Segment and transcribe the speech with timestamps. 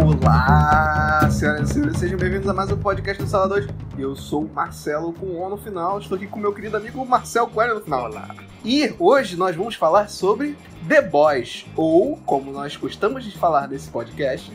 [0.00, 3.66] Olá, senhoras e senhores, sejam bem-vindos a mais um podcast do Sala 2.
[3.98, 7.48] Eu sou o Marcelo com O no final, estou aqui com meu querido amigo Marcel
[7.48, 8.04] Coelho no final.
[8.04, 8.28] Olá.
[8.64, 10.56] E hoje nós vamos falar sobre
[10.86, 14.52] The Boys, ou como nós gostamos de falar nesse podcast,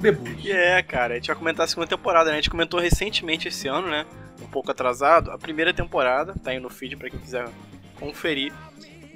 [0.00, 0.46] The Boys.
[0.46, 2.34] É, cara, a gente vai comentar a segunda temporada, né?
[2.34, 4.06] A gente comentou recentemente esse ano, né?
[4.40, 7.48] Um pouco atrasado, a primeira temporada, tá aí no feed pra quem quiser
[7.98, 8.52] conferir.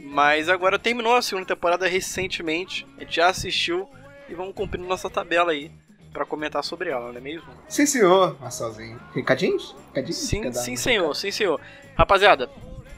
[0.02, 3.88] Mas agora terminou a segunda temporada recentemente, a gente já assistiu
[4.30, 5.70] e vamos cumprindo nossa tabela aí
[6.12, 7.48] pra comentar sobre ela, não é mesmo?
[7.68, 9.00] Sim, senhor, Marcelzinho.
[9.14, 9.74] Recadinhos?
[9.88, 10.16] Recadinhos?
[10.16, 11.60] Sim, sim, um senhor, sim, senhor.
[11.96, 12.48] Rapaziada,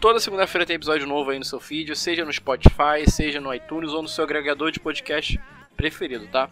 [0.00, 3.90] toda segunda-feira tem episódio novo aí no seu feed, seja no Spotify, seja no iTunes
[3.90, 5.40] ou no seu agregador de podcast
[5.76, 6.48] preferido, tá?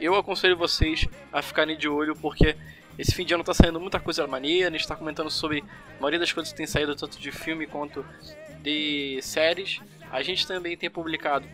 [0.00, 2.56] Eu aconselho vocês a ficarem de olho porque
[2.98, 6.00] esse fim de ano tá saindo muita coisa maneira, a gente tá comentando sobre a
[6.00, 8.04] maioria das coisas que tem saído, tanto de filme quanto
[8.60, 9.80] de séries.
[10.10, 11.46] A gente também tem publicado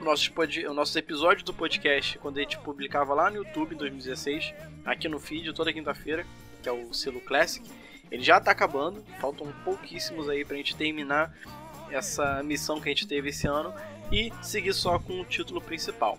[0.00, 0.62] nossos, pod...
[0.64, 5.18] nossos episódios do podcast quando a gente publicava lá no YouTube em 2016, aqui no
[5.18, 6.26] feed toda quinta-feira,
[6.62, 7.68] que é o selo Classic.
[8.10, 11.34] Ele já tá acabando, faltam pouquíssimos aí pra gente terminar
[11.90, 13.72] essa missão que a gente teve esse ano
[14.10, 16.18] e seguir só com o título principal.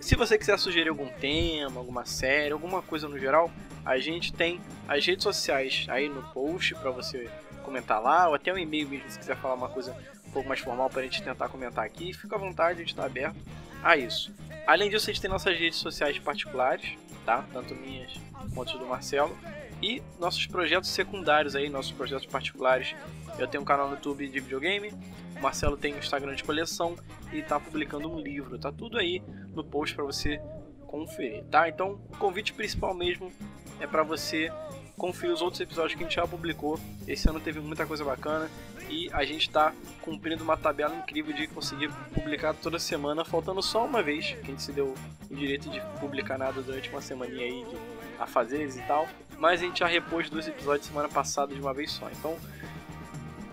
[0.00, 3.50] Se você quiser sugerir algum tema, alguma série, alguma coisa no geral,
[3.84, 7.28] a gente tem as redes sociais aí no post para você
[7.64, 9.94] comentar lá, ou até um e-mail mesmo se quiser falar uma coisa
[10.28, 12.12] pouco mais formal para a gente tentar comentar aqui.
[12.12, 13.36] Fica à vontade, a gente está aberto
[13.82, 14.32] a isso.
[14.66, 17.44] Além disso, a gente tem nossas redes sociais particulares, tá?
[17.52, 18.12] Tanto minhas
[18.54, 19.36] quanto do Marcelo.
[19.80, 22.94] E nossos projetos secundários aí, nossos projetos particulares.
[23.38, 24.92] Eu tenho um canal no YouTube de videogame,
[25.36, 26.96] o Marcelo tem um Instagram de coleção
[27.32, 28.58] e tá publicando um livro.
[28.58, 29.22] Tá tudo aí
[29.54, 30.40] no post para você
[30.86, 31.68] conferir, tá?
[31.68, 33.32] Então, o convite principal mesmo
[33.78, 34.50] é para você
[34.98, 36.78] conferir os outros episódios que a gente já publicou.
[37.06, 38.50] Esse ano teve muita coisa bacana
[38.90, 43.86] e a gente está cumprindo uma tabela incrível de conseguir publicar toda semana, faltando só
[43.86, 44.94] uma vez, que a gente se deu
[45.30, 47.76] o direito de publicar nada durante uma semaninha aí de
[48.18, 49.08] afazeres e tal.
[49.38, 52.10] Mas a gente já repôs dois episódios semana passada de uma vez só.
[52.10, 52.36] Então,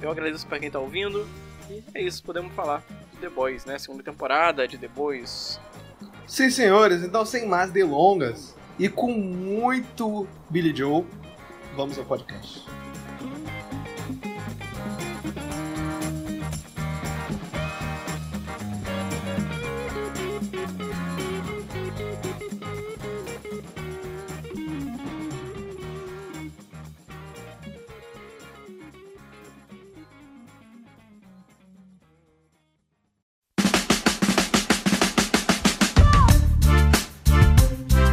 [0.01, 1.27] eu agradeço para quem tá ouvindo.
[1.69, 2.83] E é isso, podemos falar
[3.13, 3.77] de The Boys, né?
[3.77, 5.59] Segunda temporada de The Boys.
[6.27, 11.05] Sim, senhores, então sem mais delongas e com muito Billy Joe,
[11.75, 12.63] vamos ao podcast.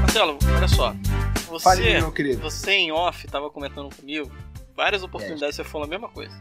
[0.03, 1.12] Marcelo, olha só.
[1.53, 2.41] Você, Fale, meu querido.
[2.43, 4.31] você em off tava comentando comigo
[4.77, 6.33] várias oportunidades, você falou a mesma coisa.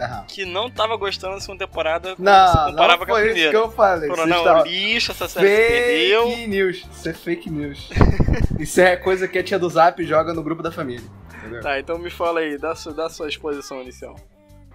[0.00, 0.24] Aham.
[0.26, 3.30] Que não tava gostando da segunda temporada Não, você não comparava com a foi isso
[3.32, 3.50] primeira.
[3.50, 4.08] que eu falei.
[4.10, 6.26] Falou, não, estava- lixo, essa série se perdeu.
[6.30, 6.86] Fake news.
[6.92, 7.90] Isso é fake news.
[8.58, 11.04] Isso é coisa que a tia do Zap joga no grupo da família.
[11.38, 11.60] Entendeu?
[11.60, 14.16] Tá, então me fala aí, dá, sua- dá sua exposição inicial.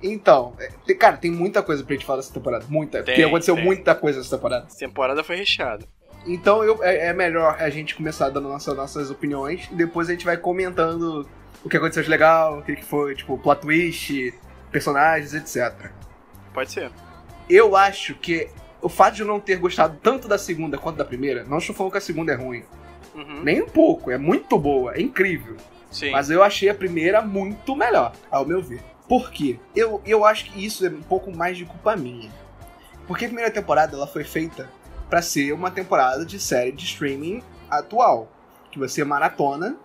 [0.02, 2.64] Então, é, cara, tem muita coisa pra gente falar dessa temporada.
[2.70, 3.00] Muita.
[3.00, 3.66] porque Tem, aconteceu tem.
[3.66, 4.68] muita coisa nessa temporada.
[4.68, 5.86] Essa temporada foi recheada.
[6.26, 10.12] Então eu- é, é melhor a gente começar dando nossa- nossas opiniões e depois a
[10.12, 11.28] gente vai comentando
[11.64, 14.34] o que aconteceu de legal, o que que foi, tipo, plot twist,
[14.72, 15.92] personagens, etc.
[16.54, 16.92] Pode ser.
[17.50, 18.50] Eu acho que
[18.82, 21.76] o fato de eu não ter gostado tanto da segunda quanto da primeira, não estou
[21.76, 22.64] falando que a segunda é ruim.
[23.16, 23.42] Uhum.
[23.44, 25.58] Nem um pouco, é muito boa, é incrível.
[25.92, 26.12] Sim.
[26.12, 28.82] Mas eu achei a primeira muito melhor, ao meu ver.
[29.08, 29.58] Por quê?
[29.76, 32.30] Eu, eu acho que isso é um pouco mais de culpa minha.
[33.08, 34.70] Porque a primeira temporada ela foi feita
[35.10, 38.28] pra ser uma temporada de série de streaming atual.
[38.72, 39.78] Que você maratona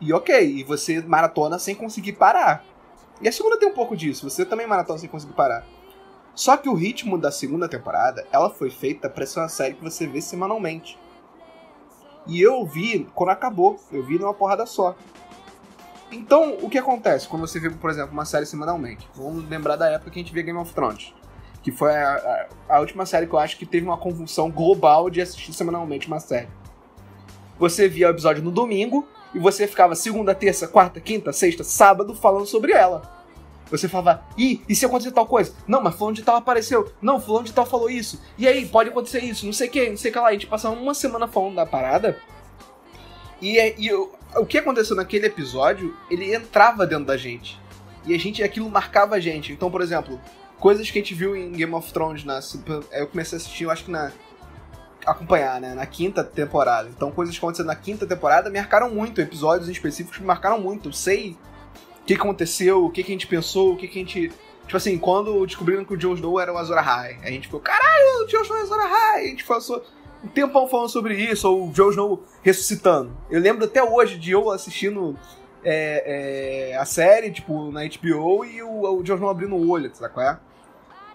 [0.00, 2.64] e ok, e você maratona sem conseguir parar.
[3.20, 5.64] E a segunda tem um pouco disso, você também maratona sem conseguir parar.
[6.34, 9.82] Só que o ritmo da segunda temporada, ela foi feita pra ser uma série que
[9.82, 10.98] você vê semanalmente.
[12.26, 14.94] E eu vi quando acabou, eu vi numa porrada só.
[16.12, 19.08] Então, o que acontece quando você vê, por exemplo, uma série semanalmente?
[19.14, 21.14] Vamos lembrar da época que a gente via Game of Thrones.
[21.66, 25.10] Que foi a, a- a última série que eu acho que teve uma convulsão global
[25.10, 26.46] de assistir semanalmente uma série.
[27.58, 29.04] Você via o episódio no domingo
[29.34, 33.02] e você ficava segunda, terça, quarta, quinta, sexta, sábado falando sobre ela.
[33.68, 35.52] Você falava, ih, e se acontecer tal coisa?
[35.66, 36.92] Não, mas fulano de tal apareceu.
[37.02, 38.22] Não, fulano de tal falou isso.
[38.38, 40.26] E aí, pode acontecer isso, não sei o que, não sei o que lá.
[40.26, 42.16] E a gente passava uma semana falando da parada.
[43.42, 47.58] E, e o- o que aconteceu naquele episódio, ele entrava dentro da gente.
[48.06, 49.52] E a gente, aquilo marcava a gente.
[49.52, 50.20] Então, por exemplo,
[50.58, 52.40] coisas que a gente viu em Game of Thrones, na,
[52.92, 54.12] eu comecei a assistir, eu acho que na.
[55.04, 55.74] acompanhar, né?
[55.74, 56.88] Na quinta temporada.
[56.88, 59.20] Então, coisas que aconteceram na quinta temporada me marcaram muito.
[59.20, 60.88] Episódios específicos me marcaram muito.
[60.88, 61.36] Eu sei
[62.02, 64.32] o que aconteceu, o que, a gente pensou, o que, que a gente.
[64.64, 67.60] Tipo assim, quando descobriram que o Jon Snow era o Azor Ahai, a gente ficou,
[67.60, 69.24] caralho, o Jon Snow é o Azor Ahai!
[69.26, 69.84] A gente passou
[70.24, 73.16] um tempão falando sobre isso, ou o Jon Snow ressuscitando.
[73.30, 75.16] Eu lembro até hoje de eu assistindo
[75.68, 80.14] é, é, a série, tipo, na HBO e o, o Snow abrindo o olho, sabe
[80.14, 80.38] qual é?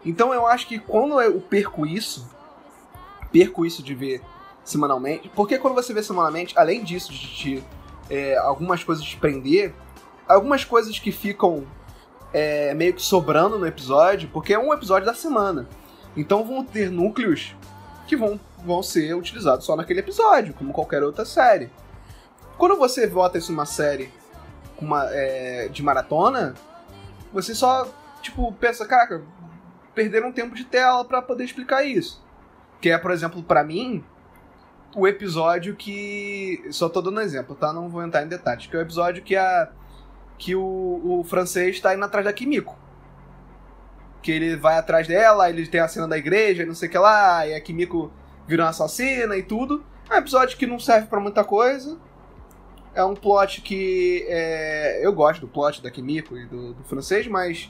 [0.06, 2.30] Então eu acho que quando eu perco isso,
[3.32, 4.22] perco isso de ver
[4.62, 7.64] semanalmente, porque quando você vê semanalmente, além disso, de te,
[8.10, 9.74] é, algumas coisas te prender,
[10.28, 11.66] algumas coisas que ficam
[12.34, 15.66] é, meio que sobrando no episódio, porque é um episódio da semana.
[16.18, 17.56] Então vão ter núcleos
[18.06, 21.70] que vão, vão ser utilizados só naquele episódio, como qualquer outra série.
[22.58, 24.12] Quando você bota isso numa série
[24.82, 26.54] uma, é, de maratona,
[27.32, 27.88] você só,
[28.22, 29.22] tipo, pensa, caraca,
[29.94, 32.24] perderam tempo de tela para poder explicar isso.
[32.80, 34.04] Que é, por exemplo, para mim,
[34.96, 36.64] o episódio que.
[36.72, 37.72] Só tô dando um exemplo, tá?
[37.72, 38.68] Não vou entrar em detalhes.
[38.68, 39.70] Que é o episódio que a.
[40.38, 42.78] Que o, o francês tá indo atrás da Kimiko.
[44.22, 46.98] Que ele vai atrás dela, ele tem a cena da igreja, não sei o que
[46.98, 48.12] lá, e a Kimiko
[48.48, 49.84] vira uma assassina e tudo.
[50.10, 51.98] É um episódio que não serve para muita coisa.
[52.94, 54.26] É um plot que.
[54.28, 55.06] É...
[55.06, 57.70] eu gosto do plot da Kimiko e do, do francês, mas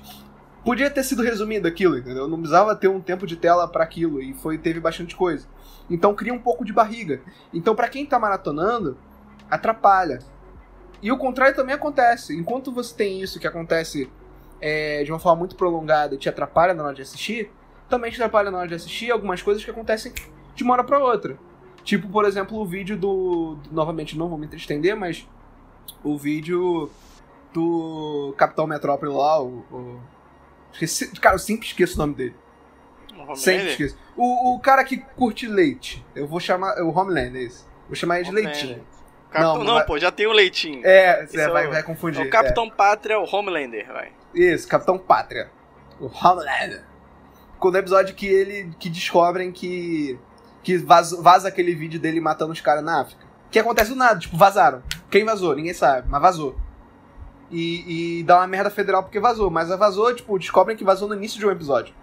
[0.63, 2.27] podia ter sido resumido aquilo, entendeu?
[2.27, 5.47] Não precisava ter um tempo de tela para aquilo e foi teve bastante coisa.
[5.89, 7.21] Então cria um pouco de barriga.
[7.53, 8.97] Então para quem tá maratonando,
[9.49, 10.19] atrapalha.
[11.01, 12.35] E o contrário também acontece.
[12.35, 14.09] Enquanto você tem isso que acontece
[14.59, 17.51] é, de uma forma muito prolongada e te atrapalha na hora de assistir,
[17.89, 20.13] também te atrapalha na hora de assistir algumas coisas que acontecem
[20.55, 21.37] de uma hora pra outra.
[21.83, 23.57] Tipo, por exemplo, o vídeo do.
[23.71, 25.27] novamente, não vou me estender, mas.
[26.03, 26.89] O vídeo
[27.53, 30.01] do Capitão Metrópole lá, o, o
[30.73, 32.35] Esqueci, cara, eu sempre esqueço o nome dele.
[33.27, 33.97] O sempre esqueço.
[34.15, 36.03] O, o cara que curte leite.
[36.15, 36.81] Eu vou chamar.
[36.81, 37.65] O Homelander, é esse.
[37.87, 38.85] Vou chamar ele de Leitinho.
[39.29, 39.85] Capitão, não, não vai...
[39.85, 40.81] pô, já tem o Leitinho.
[40.85, 42.25] É, é vai, vai confundir.
[42.25, 42.71] O Capitão é.
[42.71, 44.11] Pátria, o Homelander, vai.
[44.33, 45.49] Isso, Capitão Pátria.
[45.99, 46.83] O Homelander.
[47.59, 48.73] Quando é o episódio que ele.
[48.79, 50.17] que descobrem que.
[50.63, 53.25] Que vaza, vaza aquele vídeo dele matando os caras na África.
[53.49, 54.81] Que acontece do nada, tipo, vazaram.
[55.09, 55.55] Quem vazou?
[55.55, 56.55] Ninguém sabe, mas vazou
[57.51, 59.51] e, e dá uma merda federal porque vazou.
[59.51, 61.93] Mas vazou, tipo, descobrem que vazou no início de um episódio.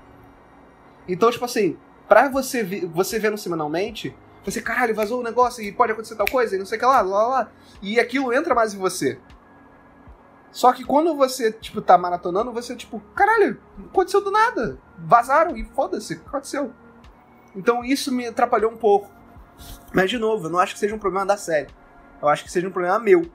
[1.08, 1.76] Então, tipo assim,
[2.06, 4.14] pra você, ver, você vendo semanalmente,
[4.44, 6.80] você, caralho, vazou o um negócio e pode acontecer tal coisa e não sei o
[6.80, 7.50] que lá, lá, lá.
[7.80, 9.18] E aquilo entra mais em você.
[10.50, 14.78] Só que quando você, tipo, tá maratonando, você, tipo, caralho, aconteceu do nada.
[14.98, 16.72] Vazaram e foda-se, aconteceu.
[17.58, 19.10] Então isso me atrapalhou um pouco.
[19.92, 21.66] Mas, de novo, eu não acho que seja um problema da série.
[22.22, 23.28] Eu acho que seja um problema meu.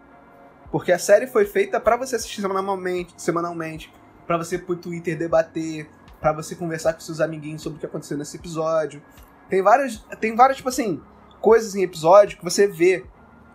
[0.72, 3.94] Porque a série foi feita para você assistir semanalmente, semanalmente
[4.26, 5.90] para você pro Twitter debater,
[6.22, 9.04] para você conversar com seus amiguinhos sobre o que aconteceu nesse episódio.
[9.50, 11.02] Tem várias, tem várias tipo assim,
[11.42, 13.06] coisas em episódio que você vê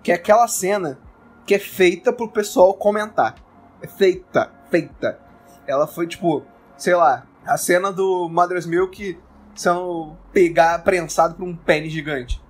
[0.03, 0.99] que é aquela cena
[1.47, 3.37] que é feita pro pessoal comentar.
[3.81, 5.19] É feita, feita.
[5.67, 6.45] Ela foi tipo,
[6.77, 9.19] sei lá, a cena do Mother's Milk
[9.59, 12.41] são pegar prensado por um pênis gigante.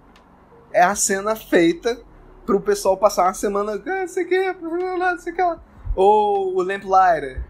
[0.71, 1.99] É a cena feita
[2.45, 5.59] pro pessoal passar uma semana, ah, sei que, não sei que lá.
[5.97, 7.43] Ou o Lamplighter.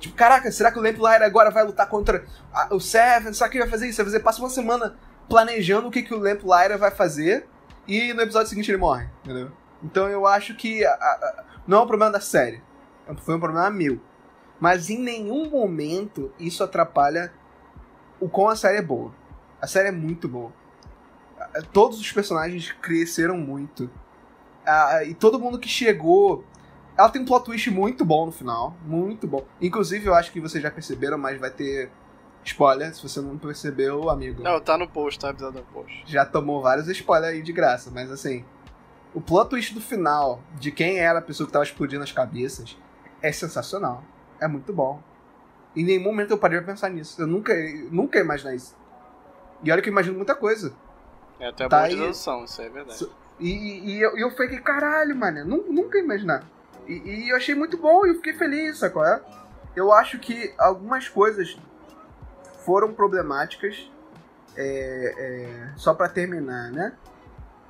[0.00, 2.24] Tipo, caraca, será que o Lamplighter agora vai lutar contra
[2.72, 3.32] o Seven?
[3.32, 3.98] Será que ele vai fazer isso?
[3.98, 4.96] Vai fazer, passa uma semana
[5.28, 7.46] planejando o que, que o Lamplighter vai fazer
[7.86, 9.52] e no episódio seguinte ele morre, entendeu?
[9.80, 12.60] Então eu acho que a, a, não é um problema da série,
[13.06, 14.00] é foi um problema meu.
[14.58, 17.32] Mas em nenhum momento isso atrapalha
[18.24, 19.12] o quão a série é boa.
[19.60, 20.50] A série é muito boa.
[21.74, 23.90] Todos os personagens cresceram muito.
[24.66, 26.42] Ah, e todo mundo que chegou.
[26.96, 28.74] Ela tem um plot twist muito bom no final.
[28.82, 29.44] Muito bom.
[29.60, 31.90] Inclusive, eu acho que vocês já perceberam, mas vai ter
[32.44, 32.94] spoiler.
[32.94, 34.42] Se você não percebeu, amigo.
[34.42, 36.02] Não, tá no post, tá avisado no post.
[36.06, 38.42] Já tomou vários spoilers aí de graça, mas assim.
[39.12, 42.76] O plot twist do final, de quem era a pessoa que tava explodindo as cabeças,
[43.20, 44.02] é sensacional.
[44.40, 45.02] É muito bom.
[45.76, 47.20] Em nenhum momento eu parei pra pensar nisso.
[47.20, 47.52] Eu nunca,
[47.90, 48.76] nunca ia imaginar isso.
[49.62, 50.72] E olha que eu imagino muita coisa.
[51.40, 51.96] É até tá boa aí...
[51.96, 53.08] dedução, isso é verdade.
[53.40, 53.50] E,
[53.90, 56.44] e, eu, eu fiquei, caralho, mano, nunca ia imaginar.
[56.86, 59.04] E, e, eu achei muito bom e eu fiquei feliz, sacou?
[59.04, 59.20] É?
[59.74, 61.56] Eu acho que algumas coisas
[62.64, 63.90] foram problemáticas.
[64.56, 66.92] É, é, só para terminar, né?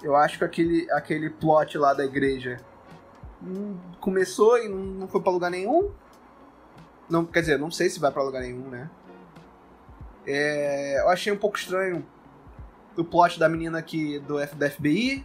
[0.03, 2.61] Eu acho que aquele, aquele plot lá da igreja
[4.01, 5.91] começou e não foi pra lugar nenhum.
[7.09, 8.91] Não, quer dizer, não sei se vai pra lugar nenhum, né?
[10.27, 12.05] É, eu achei um pouco estranho
[12.97, 15.25] o plot da menina aqui do, F, da FBI,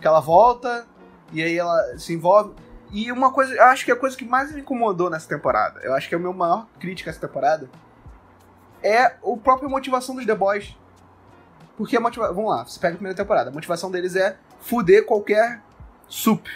[0.00, 0.86] que ela volta
[1.32, 2.54] e aí ela se envolve.
[2.90, 5.94] E uma coisa, eu acho que a coisa que mais me incomodou nessa temporada, eu
[5.94, 7.70] acho que é o meu maior crítica essa temporada,
[8.82, 10.76] é a própria motivação dos The Boys.
[11.76, 12.34] Porque a motivação.
[12.34, 13.48] Vamos lá, você pega a primeira temporada.
[13.48, 15.62] A motivação deles é fuder qualquer
[16.06, 16.46] sup.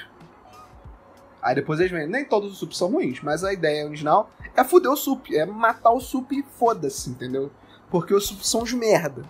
[1.41, 2.07] Aí depois eles vêm.
[2.07, 4.31] Nem todos os sups são ruins, mas a ideia original
[4.61, 5.35] é fuder o sup.
[5.35, 7.51] É matar o sup e foda-se, entendeu?
[7.91, 9.23] Porque os sups são os merda.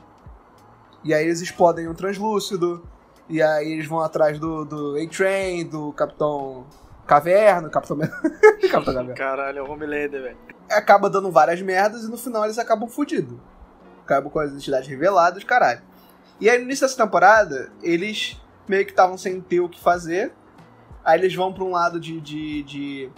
[1.05, 2.87] E aí eles explodem o translúcido.
[3.29, 6.67] E aí eles vão atrás do, do A-Train, do Capitão
[7.07, 7.99] Caverna, Capitão...
[8.71, 9.15] Capitão Caverna.
[9.15, 10.37] Caralho, é o Homelander, velho.
[10.71, 13.39] Acaba dando várias merdas e no final eles acabam fudidos.
[14.05, 15.83] Acabam com as identidades reveladas, caralho.
[16.41, 20.33] E aí no início dessa temporada, eles meio que estavam sem ter o que fazer.
[21.05, 22.21] Aí eles vão pra um lado de.
[22.21, 23.11] de, de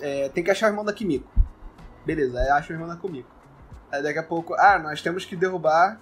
[0.00, 1.28] é, tem que achar o irmão da Kimiko.
[2.04, 3.28] Beleza, aí acha o irmão da Kimiko.
[3.92, 6.00] Aí daqui a pouco, ah, nós temos que derrubar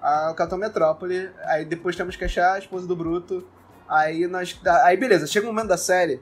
[0.00, 1.30] a, o Capitão Metrópole.
[1.44, 3.46] Aí depois temos que achar a esposa do Bruto.
[3.88, 4.58] Aí nós.
[4.84, 6.18] Aí beleza, chega um momento da série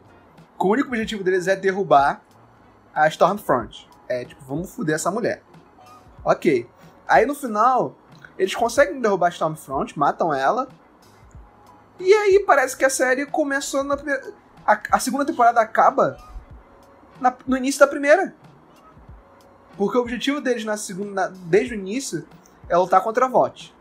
[0.58, 2.22] que o único objetivo deles é derrubar
[2.94, 3.88] a Stormfront.
[4.08, 5.42] É tipo, vamos foder essa mulher.
[6.24, 6.68] Ok.
[7.06, 7.96] Aí no final,
[8.38, 10.68] eles conseguem derrubar a Stormfront, matam ela.
[12.00, 14.32] E aí parece que a série começou na primeira.
[14.66, 16.16] A, a segunda temporada acaba
[17.20, 18.34] na, no início da primeira.
[19.76, 22.26] Porque o objetivo deles na segunda, na, desde o início
[22.68, 23.74] é lutar contra a VOT.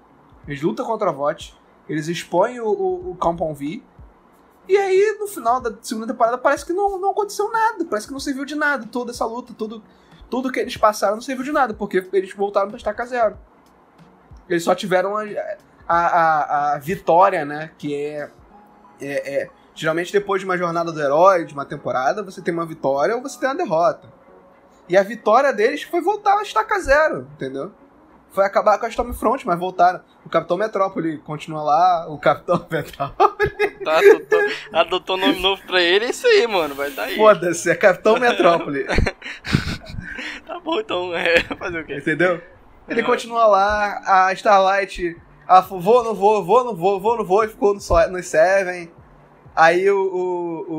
[0.48, 1.58] Eles lutam contra a VOT,
[1.90, 3.82] eles expõem o, o, o Compound V.
[4.68, 7.86] E aí, no final da segunda temporada, parece que não, não aconteceu nada.
[7.86, 8.86] Parece que não serviu de nada.
[8.92, 9.82] Toda essa luta, tudo,
[10.30, 13.38] tudo que eles passaram não serviu de nada, porque eles voltaram pra estaca zero.
[14.50, 15.24] Eles só tiveram a,
[15.88, 17.72] a, a, a vitória, né?
[17.78, 18.30] Que é,
[19.00, 22.66] é, é, Geralmente, depois de uma jornada do herói, de uma temporada, você tem uma
[22.66, 24.12] vitória ou você tem uma derrota.
[24.90, 27.72] E a vitória deles foi voltar a estaca zero, entendeu?
[28.32, 30.02] Foi acabar com a Stormfront, mas voltaram.
[30.26, 33.50] O Capitão Metrópole continua lá, o Capitão Metrópole.
[33.84, 34.40] Tá, adotou,
[34.74, 36.74] adotou nome novo pra ele, é isso aí, mano.
[36.74, 37.16] Vai tá aí.
[37.16, 38.84] Foda-se, é Capitão Metrópole.
[40.46, 41.98] tá bom, então, é, fazer o quê?
[41.98, 42.42] Entendeu?
[42.90, 45.16] Ele continua lá, a Starlight,
[45.48, 47.80] falou, vou, não vou, vou, não vou, vou, não vou, e ficou no,
[48.10, 48.92] no Seven.
[49.58, 50.74] Aí o, o,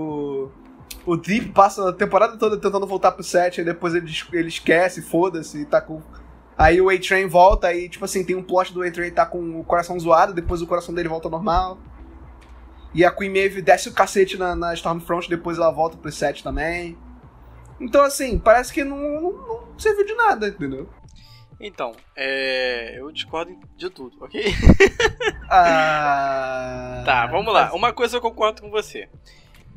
[1.04, 4.47] o, o Deep passa a temporada toda tentando voltar pro set, aí depois ele, ele
[4.47, 6.00] esquece, foda-se, e tá com.
[6.56, 9.64] Aí o A-Train volta, aí, tipo assim, tem um plot do A-Train tá com o
[9.64, 11.76] coração zoado, depois o coração dele volta normal.
[12.94, 16.44] E a Queen Maeve desce o cacete na, na Stormfront, depois ela volta pro set
[16.44, 16.97] também.
[17.80, 20.88] Então, assim, parece que não, não, não serviu de nada, entendeu?
[21.61, 22.99] Então, é...
[22.99, 24.45] eu discordo de tudo, ok?
[25.50, 27.03] ah...
[27.05, 27.73] Tá, vamos lá.
[27.73, 29.09] Uma coisa eu concordo com você.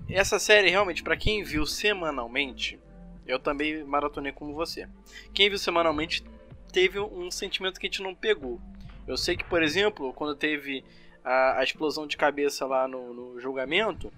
[0.07, 2.79] Essa série, realmente, para quem viu semanalmente,
[3.25, 4.87] eu também maratonei como você.
[5.33, 6.23] Quem viu semanalmente
[6.71, 8.59] teve um sentimento que a gente não pegou.
[9.07, 10.83] Eu sei que, por exemplo, quando teve
[11.23, 14.13] a, a explosão de cabeça lá no, no julgamento,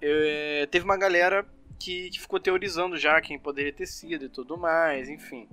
[0.00, 1.46] eu, é, teve uma galera
[1.78, 5.48] que, que ficou teorizando já quem poderia ter sido e tudo mais, enfim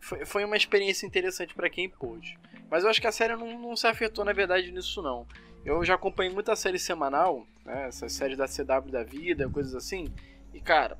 [0.00, 2.38] foi, foi uma experiência interessante para quem pôde.
[2.70, 5.26] Mas eu acho que a série não, não, se afetou, na verdade, nisso não.
[5.64, 10.12] Eu já acompanhei muita série semanal, né, essas séries da CW da vida, coisas assim,
[10.54, 10.96] e cara,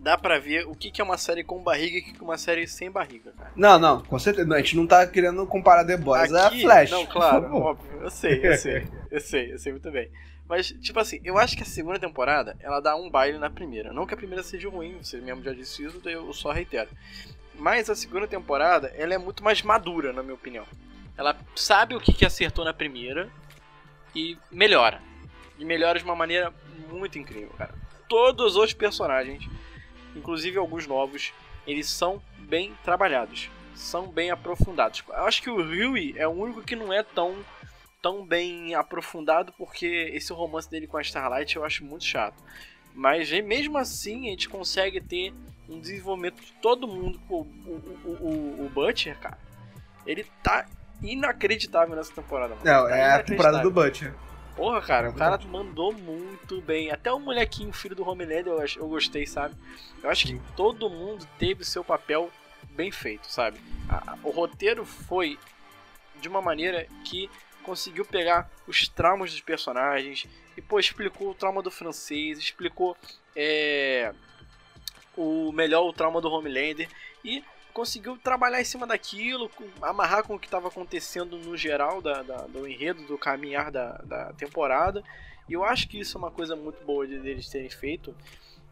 [0.00, 2.24] dá pra ver o que, que é uma série com barriga e o que é
[2.24, 3.52] uma série sem barriga, cara.
[3.54, 4.46] Não, não, com certeza.
[4.46, 6.90] Não, a gente não tá querendo comparar The Boys Aqui, a Flash.
[6.90, 8.02] Não, claro, óbvio.
[8.02, 8.88] Eu sei, eu sei.
[9.10, 10.10] Eu sei, eu sei muito bem.
[10.48, 13.92] Mas, tipo assim, eu acho que a segunda temporada, ela dá um baile na primeira.
[13.92, 16.90] Não que a primeira seja ruim, você mesmo já disse isso, eu só reitero.
[17.60, 20.64] Mas a segunda temporada, ela é muito mais madura, na minha opinião.
[21.14, 23.30] Ela sabe o que, que acertou na primeira
[24.16, 25.02] e melhora.
[25.58, 26.54] E melhora de uma maneira
[26.88, 27.74] muito incrível, cara.
[28.08, 29.46] Todos os personagens,
[30.16, 31.34] inclusive alguns novos,
[31.66, 33.50] eles são bem trabalhados.
[33.74, 35.04] São bem aprofundados.
[35.06, 37.44] Eu acho que o Rui é o único que não é tão
[38.00, 42.42] tão bem aprofundado porque esse romance dele com a Starlight eu acho muito chato.
[42.94, 45.34] Mas mesmo assim a gente consegue ter
[45.70, 47.20] um desenvolvimento de todo mundo.
[47.28, 49.38] o, o, o, o Butcher, cara,
[50.06, 50.66] ele tá
[51.02, 52.54] inacreditável nessa temporada.
[52.56, 52.64] Mano.
[52.64, 54.14] Não, tá é a temporada do Butcher.
[54.56, 56.90] Porra, cara, o cara mandou muito bem.
[56.90, 59.54] Até o molequinho, filho do Homelander, eu, eu gostei, sabe?
[60.02, 62.30] Eu acho que todo mundo teve o seu papel
[62.72, 63.58] bem feito, sabe?
[63.88, 65.38] A, o roteiro foi
[66.20, 67.30] de uma maneira que
[67.62, 72.96] conseguiu pegar os traumas dos personagens e, pô, explicou o trauma do francês, explicou
[73.34, 74.12] é,
[75.20, 76.88] o melhor o trauma do Homelander
[77.24, 79.50] e conseguiu trabalhar em cima daquilo,
[79.80, 83.92] amarrar com o que estava acontecendo no geral da, da, do enredo, do caminhar da,
[83.98, 85.02] da temporada.
[85.48, 88.14] E eu acho que isso é uma coisa muito boa de, deles terem feito,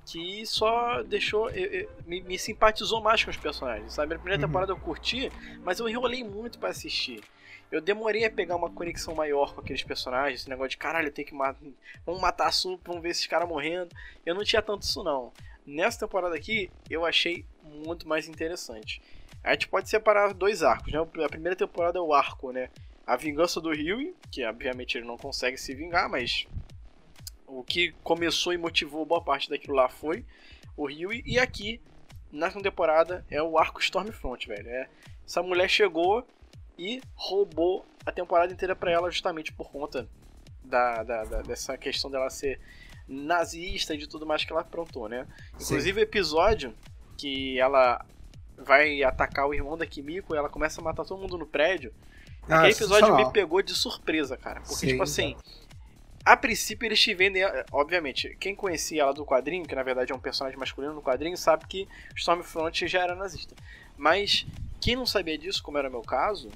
[0.07, 1.51] que só deixou.
[1.51, 4.15] Eu, eu, me, me, simpatizou mais com os personagens, sabe?
[4.15, 4.49] Na primeira uhum.
[4.49, 5.31] temporada eu curti,
[5.63, 7.23] mas eu enrolei muito para assistir.
[7.71, 11.25] Eu demorei a pegar uma conexão maior com aqueles personagens, esse negócio de caralho, tem
[11.25, 11.61] que matar.
[12.07, 13.95] Vamos matar a Sup, vamos ver esses caras morrendo.
[14.25, 15.33] Eu não tinha tanto isso não.
[15.69, 19.03] Nessa temporada aqui, eu achei muito mais interessante.
[19.45, 20.99] A gente pode separar dois arcos, né?
[20.99, 22.71] A primeira temporada é o arco, né?
[23.07, 26.47] A vingança do Rio, que obviamente ele não consegue se vingar, mas
[27.47, 30.25] o que começou e motivou boa parte daquilo lá foi
[30.75, 31.13] o Rio.
[31.13, 31.83] E aqui,
[32.33, 34.71] na segunda temporada, é o arco Stormfront, velho.
[34.71, 34.89] É,
[35.27, 36.27] essa mulher chegou
[36.79, 40.09] e roubou a temporada inteira para ela justamente por conta
[40.65, 42.59] da, da, da, dessa questão dela ser
[43.09, 45.27] nazista e de tudo mais que ela aprontou, né?
[45.55, 46.75] Inclusive o episódio
[47.17, 48.05] que ela
[48.57, 51.93] vai atacar o irmão da Kimiko e ela começa a matar todo mundo no prédio.
[52.49, 54.61] Ah, aquele episódio me pegou de surpresa, cara.
[54.61, 55.37] Porque, Sim, tipo assim,
[56.25, 57.43] a princípio eles te vendem.
[57.73, 61.37] Obviamente, quem conhecia ela do quadrinho, que na verdade é um personagem masculino no quadrinho,
[61.37, 63.55] sabe que Stormfront já era nazista.
[63.97, 64.47] Mas
[64.81, 66.51] quem não sabia disso, como era o meu caso,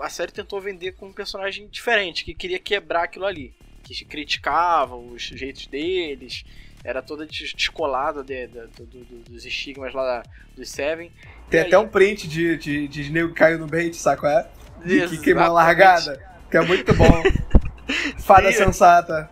[0.00, 3.54] a série tentou vender com um personagem diferente, que queria quebrar aquilo ali.
[3.82, 6.44] Que criticava os jeitos deles,
[6.84, 10.22] era toda descolada de, de, de, dos estigmas lá da,
[10.56, 11.10] dos Seven.
[11.50, 14.48] Tem até um print de, de, de nego que caiu no bait, saco é?
[14.84, 16.20] De que queimou a largada,
[16.50, 17.22] que é muito bom.
[18.18, 18.64] Fada Sim.
[18.64, 19.30] sensata.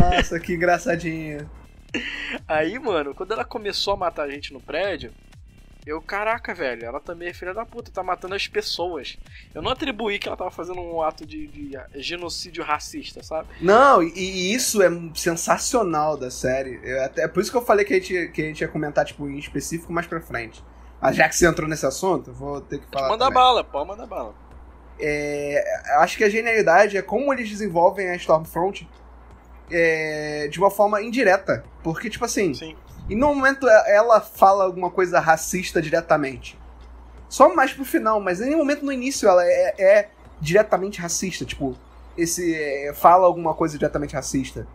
[0.00, 1.48] Nossa, que engraçadinha.
[2.48, 5.12] Aí, mano, quando ela começou a matar a gente no prédio,
[5.86, 9.16] eu, caraca, velho, ela também é filha da puta, tá matando as pessoas.
[9.54, 13.48] Eu não atribuí que ela tava fazendo um ato de, de genocídio racista, sabe?
[13.60, 16.80] Não, e, e, isso é sensacional da série.
[16.82, 18.68] Eu, até, é por isso que eu falei que a, gente, que a gente ia
[18.68, 20.60] comentar, tipo, em específico mais pra frente.
[21.00, 23.08] Mas já que você entrou nesse assunto, vou ter que falar.
[23.10, 24.34] Manda bala, pode mandar bala.
[24.98, 25.62] É,
[25.98, 28.88] acho que a genialidade é como eles desenvolvem a Stormfront
[29.70, 31.64] é, de uma forma indireta.
[31.84, 32.54] Porque, tipo assim.
[32.54, 32.76] Sim.
[33.08, 36.58] E no momento ela fala alguma coisa racista diretamente.
[37.28, 40.10] Só mais pro final, mas em nenhum momento no início ela é, é
[40.40, 41.44] diretamente racista.
[41.44, 41.76] Tipo,
[42.16, 42.54] esse.
[42.54, 44.66] É, fala alguma coisa diretamente racista.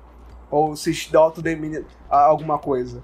[0.50, 3.02] Ou se autodemina alguma coisa.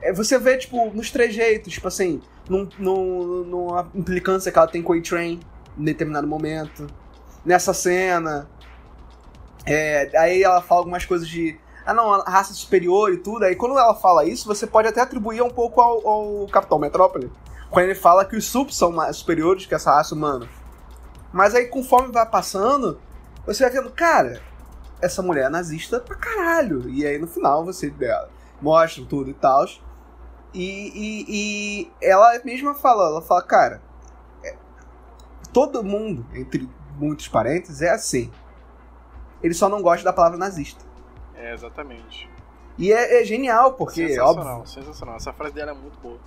[0.00, 4.82] É, você vê, tipo, nos trejeitos, tipo assim, num, num, numa implicância que ela tem
[4.82, 5.40] com o A-Train
[5.78, 6.86] em determinado momento.
[7.44, 8.48] Nessa cena.
[9.64, 11.58] É, aí ela fala algumas coisas de.
[11.90, 13.44] Ah, não, a raça superior e tudo.
[13.44, 17.32] Aí quando ela fala isso, você pode até atribuir um pouco ao, ao Capitão Metrópole.
[17.68, 20.48] Quando ele fala que os subs são mais superiores que essa raça humana.
[21.32, 23.00] Mas aí conforme vai passando,
[23.44, 24.40] você vai vendo, cara,
[25.02, 26.88] essa mulher é nazista pra caralho.
[26.88, 28.30] E aí no final você dela
[28.62, 29.66] mostra tudo e tal.
[30.54, 33.82] E, e, e, ela mesma fala, ela fala, cara,
[35.52, 38.30] todo mundo, entre muitos parênteses, é assim.
[39.42, 40.89] Ele só não gosta da palavra nazista.
[41.42, 42.28] É, exatamente.
[42.78, 44.08] E é, é genial, porque.
[44.08, 45.16] Sensacional, óbvio, sensacional.
[45.16, 46.18] Essa frase dela é muito boa.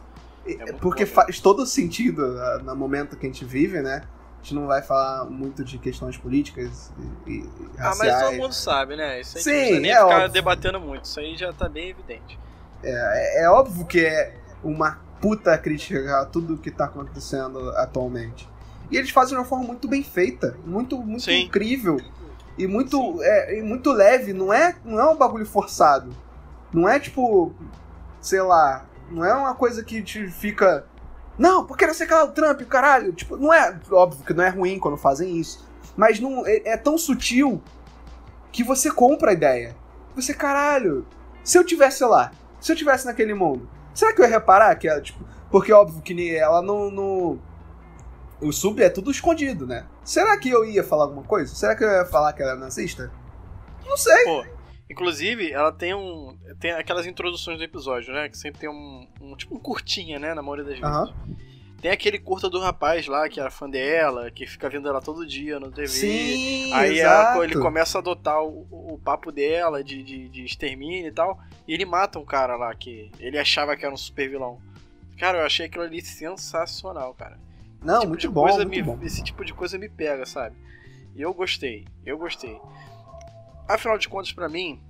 [0.45, 4.03] É muito porque boa faz todo sentido uh, no momento que a gente vive, né?
[4.39, 6.91] A gente não vai falar muito de questões políticas
[7.25, 9.21] e, e Ah, mas todo mundo sabe, né?
[9.21, 10.29] Isso aí Sim, não nem é ficar óbvio.
[10.29, 11.05] debatendo muito.
[11.05, 12.37] Isso aí já tá bem evidente.
[12.83, 18.49] É, é, é óbvio que é uma puta crítica a tudo que tá acontecendo atualmente.
[18.91, 21.97] E eles fazem de uma forma muito bem feita, muito, muito incrível.
[22.57, 26.15] E muito, é, muito leve, não é, não é um bagulho forçado.
[26.71, 27.53] Não é tipo,
[28.21, 30.85] sei lá, não é uma coisa que te fica.
[31.37, 33.13] Não, porque não sei que lá o Trump, caralho.
[33.13, 33.79] Tipo, não é.
[33.91, 35.67] Óbvio que não é ruim quando fazem isso.
[35.95, 37.61] Mas não é, é tão sutil
[38.51, 39.75] que você compra a ideia.
[40.15, 41.05] Você, caralho,
[41.43, 44.87] se eu tivesse lá, se eu tivesse naquele mundo, será que eu ia reparar que
[44.87, 45.23] ela, tipo.
[45.49, 47.39] Porque óbvio que ela não, não
[48.43, 49.85] o sub é tudo escondido, né?
[50.03, 51.53] Será que eu ia falar alguma coisa?
[51.55, 53.11] Será que eu ia falar que ela é nazista?
[53.85, 54.23] Não sei.
[54.23, 54.45] Pô,
[54.89, 56.37] inclusive, ela tem um.
[56.59, 58.29] Tem aquelas introduções do episódio, né?
[58.29, 59.07] Que sempre tem um.
[59.21, 60.33] um tipo um curtinha, né?
[60.33, 61.13] Na maioria das vezes.
[61.81, 65.27] Tem aquele curta do rapaz lá, que era fã dela, que fica vendo ela todo
[65.27, 65.89] dia no TV.
[65.89, 71.09] Sim, Aí ela, ele começa a adotar o, o papo dela de, de, de extermínio
[71.09, 71.37] e tal.
[71.67, 74.61] E ele mata um cara lá que ele achava que era um super vilão.
[75.17, 77.37] Cara, eu achei aquilo ali sensacional, cara.
[77.83, 78.99] Não, tipo muito, bom, muito me, bom.
[79.01, 80.55] Esse tipo de coisa me pega, sabe?
[81.15, 82.59] E eu gostei, eu gostei.
[83.67, 84.81] Afinal de contas, para mim,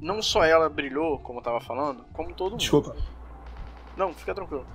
[0.00, 2.60] não só ela brilhou, como eu tava falando, como todo mundo.
[2.60, 2.96] Desculpa.
[3.96, 4.66] Não, fica tranquilo.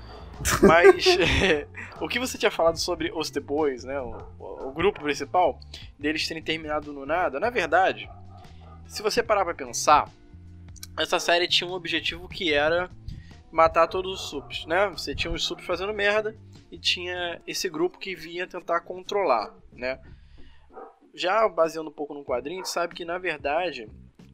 [0.62, 1.68] Mas é,
[2.00, 4.00] o que você tinha falado sobre os The Boys, né?
[4.00, 5.60] O, o, grupo principal,
[5.98, 8.10] deles terem terminado no nada, na verdade,
[8.88, 10.10] se você parar pra pensar,
[10.98, 12.90] essa série tinha um objetivo que era
[13.52, 14.88] matar todos os subs, né?
[14.90, 16.38] Você tinha os subs fazendo merda
[16.72, 20.00] e tinha esse grupo que vinha tentar controlar, né?
[21.14, 23.90] Já baseando um pouco no quadrinho, a gente sabe que na verdade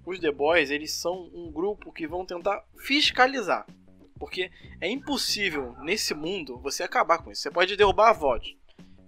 [0.06, 3.66] os The Boys eles são um grupo que vão tentar fiscalizar,
[4.20, 7.42] porque é impossível nesse mundo você acabar com isso.
[7.42, 8.58] Você pode derrubar a VOD,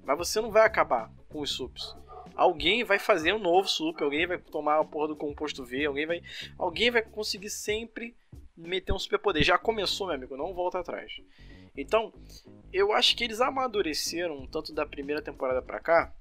[0.04, 1.96] mas você não vai acabar com os subs.
[2.36, 6.06] Alguém vai fazer um novo sup, alguém vai tomar a porra do composto V, alguém
[6.06, 6.22] vai,
[6.58, 8.16] alguém vai conseguir sempre
[8.58, 9.44] meter um superpoder.
[9.44, 11.22] Já começou, meu amigo, não volta atrás.
[11.76, 12.12] Então,
[12.74, 16.14] eu acho que eles amadureceram, tanto da primeira temporada para cá,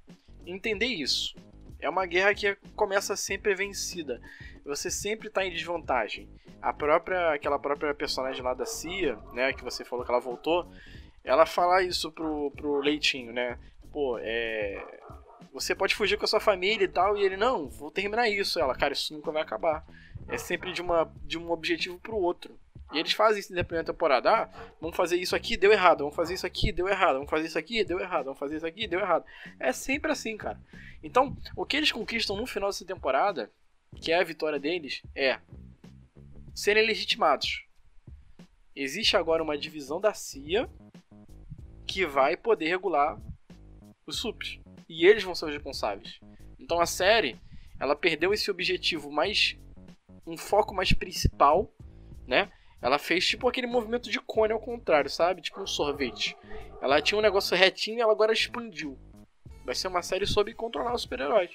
[0.44, 1.34] entender isso.
[1.80, 4.20] É uma guerra que começa sempre vencida.
[4.64, 6.28] Você sempre tá em desvantagem.
[6.60, 10.70] A própria, aquela própria personagem lá da Cia, né, que você falou que ela voltou,
[11.24, 13.58] ela fala isso pro, pro Leitinho, né?
[13.96, 14.84] pô, é.
[15.54, 18.60] Você pode fugir com a sua família e tal, e ele, não, vou terminar isso.
[18.60, 19.86] Ela, cara, isso nunca vai acabar.
[20.28, 22.58] É sempre de, uma, de um objetivo pro outro.
[22.92, 24.30] E eles fazem isso na primeira temporada.
[24.30, 25.98] Ah, vamos fazer isso aqui, deu errado.
[26.00, 27.14] Vamos fazer isso aqui, deu errado.
[27.14, 28.24] Vamos fazer isso aqui, deu errado.
[28.26, 29.24] Vamos fazer isso aqui, deu errado.
[29.58, 30.60] É sempre assim, cara.
[31.02, 33.50] Então, o que eles conquistam no final dessa temporada,
[34.00, 35.40] que é a vitória deles, é
[36.54, 37.64] serem legitimados.
[38.74, 40.68] Existe agora uma divisão da CIA
[41.86, 43.20] que vai poder regular
[44.06, 44.58] os subs.
[44.88, 46.20] E eles vão ser os responsáveis.
[46.58, 47.36] Então a série,
[47.80, 49.56] ela perdeu esse objetivo mais
[50.26, 51.70] um foco mais principal,
[52.26, 52.50] né?
[52.82, 55.40] Ela fez tipo aquele movimento de cone ao contrário, sabe?
[55.40, 56.36] Tipo um sorvete.
[56.80, 58.98] Ela tinha um negócio retinho e ela agora expandiu.
[59.64, 61.50] Vai ser uma série sobre controlar os super-heróis.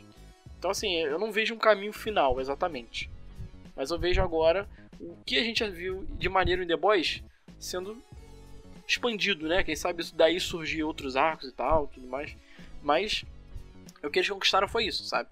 [0.57, 3.09] Então, assim, eu não vejo um caminho final exatamente.
[3.75, 4.67] Mas eu vejo agora
[4.99, 7.23] o que a gente viu de maneiro em The Boys
[7.59, 8.01] sendo
[8.87, 9.63] expandido, né?
[9.63, 12.35] Quem sabe isso daí surgir outros arcos e tal, tudo mais.
[12.81, 13.23] Mas
[14.03, 15.29] o que eles conquistaram foi isso, sabe?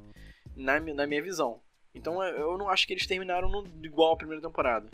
[0.55, 1.59] Na, na minha visão.
[1.93, 4.87] Então eu não acho que eles terminaram no, igual a primeira temporada.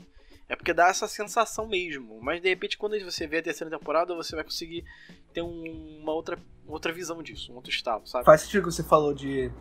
[0.48, 2.20] É porque dá essa sensação mesmo.
[2.22, 4.86] Mas de repente, quando você vê a terceira temporada, você vai conseguir
[5.34, 8.26] ter um, uma outra, outra visão disso, um outro estado, sabe?
[8.26, 9.52] Faz sentido que você falou de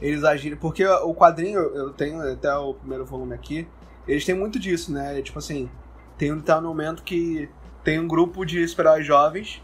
[0.00, 0.58] eles agirem.
[0.58, 3.68] Porque o quadrinho, eu tenho até o primeiro volume aqui,
[4.08, 5.20] eles têm muito disso, né?
[5.22, 5.70] Tipo assim,
[6.16, 7.48] tem um tal momento que
[7.82, 9.62] tem um grupo de super jovens,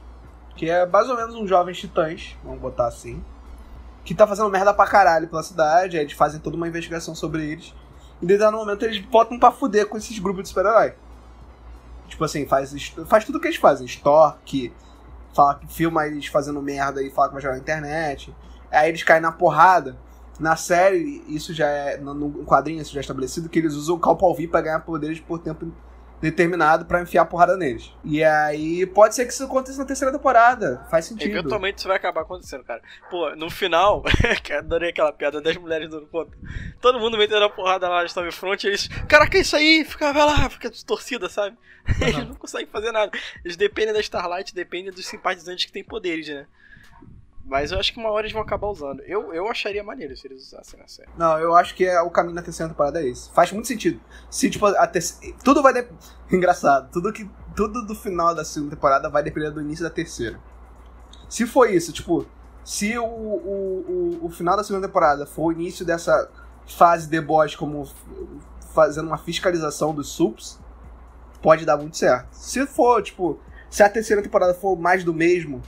[0.56, 3.24] que é mais ou menos uns jovens titãs, vamos botar assim,
[4.04, 7.44] que tá fazendo merda pra caralho pela cidade, aí eles fazem toda uma investigação sobre
[7.50, 7.74] eles.
[8.20, 10.94] E de dado momento eles botam pra fuder com esses grupos de super-herói.
[12.08, 13.86] Tipo assim, faz, faz tudo o que eles fazem.
[13.86, 14.72] Stalk,
[15.34, 18.34] fala, filma eles fazendo merda e fala que vai jogar na internet.
[18.70, 19.96] Aí eles caem na porrada.
[20.38, 21.98] Na série, isso já é.
[21.98, 25.38] No quadrinho, isso já é estabelecido, que eles usam o Calpalvi pra ganhar poderes por
[25.38, 25.70] tempo
[26.20, 27.92] determinado para enfiar porrada neles.
[28.04, 30.86] E aí pode ser que isso aconteça na terceira temporada.
[30.90, 31.30] Faz sentido.
[31.30, 32.82] Eventualmente isso vai acabar acontecendo, cara.
[33.10, 34.04] Pô, no final,
[34.58, 36.36] adorei aquela piada das mulheres dando conta.
[36.80, 38.88] Todo mundo metendo a porrada lá de Stormfront, eles.
[39.08, 39.84] Caraca, é isso aí!
[39.84, 41.56] Fica, vai lá, fica distorcida, sabe?
[41.88, 42.06] Uhum.
[42.06, 43.10] Eles não conseguem fazer nada.
[43.44, 46.46] Eles dependem da Starlight, dependem dos simpatizantes que têm poderes, né?
[47.44, 49.00] Mas eu acho que uma hora eles vão acabar usando.
[49.00, 51.08] Eu, eu acharia maneiro se eles usassem na série.
[51.16, 53.30] Não, eu acho que é o caminho na terceira temporada é esse.
[53.32, 54.00] Faz muito sentido.
[54.30, 55.36] Se, tipo, a terceira.
[55.42, 55.72] Tudo vai.
[55.72, 55.86] De...
[56.30, 56.90] Engraçado.
[56.92, 57.28] Tudo, que...
[57.56, 60.38] Tudo do final da segunda temporada vai depender do início da terceira.
[61.28, 62.26] Se for isso, tipo.
[62.62, 66.30] Se o, o, o, o final da segunda temporada for o início dessa
[66.66, 67.88] fase de boss como
[68.72, 70.60] fazendo uma fiscalização dos subs,
[71.42, 72.28] pode dar muito certo.
[72.32, 75.62] Se for, tipo, se a terceira temporada for mais do mesmo,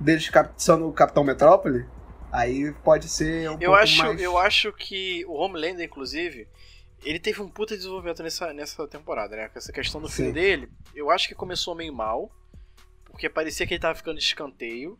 [0.00, 1.86] deles sendo o Capitão Metrópole,
[2.32, 4.20] aí pode ser um eu pouco acho, mais...
[4.20, 6.48] Eu acho que o Homelander, inclusive,
[7.04, 9.48] ele teve um puta desenvolvimento nessa, nessa temporada, né?
[9.48, 10.16] Com essa questão do Sim.
[10.16, 12.30] filho dele, eu acho que começou meio mal,
[13.04, 14.98] porque parecia que ele tava ficando de escanteio.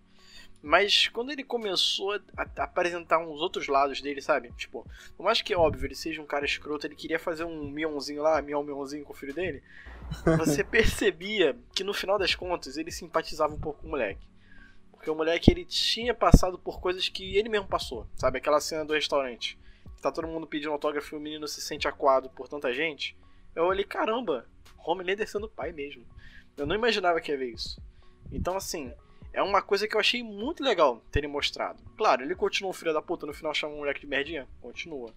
[0.63, 4.53] Mas quando ele começou a, a, apresentar uns outros lados dele, sabe?
[4.59, 4.87] Tipo,
[5.17, 8.43] por mais que, óbvio, ele seja um cara escroto, ele queria fazer um Mionzinho lá,
[8.43, 9.63] Mion Mionzinho com o filho dele.
[10.37, 14.30] Você percebia que no final das contas ele simpatizava um pouco com o moleque.
[15.01, 18.37] Porque o moleque ele tinha passado por coisas que ele mesmo passou, sabe?
[18.37, 19.59] Aquela cena do restaurante.
[19.97, 23.17] Que tá todo mundo pedindo autógrafo e o menino se sente aquado por tanta gente.
[23.57, 26.05] Eu olhei, caramba, Homelander sendo pai mesmo.
[26.55, 27.81] Eu não imaginava que ia ver isso.
[28.31, 28.93] Então, assim,
[29.33, 31.83] é uma coisa que eu achei muito legal terem mostrado.
[31.97, 34.47] Claro, ele continua um filho da puta, no final chama um moleque de merdinha.
[34.61, 35.15] Continua.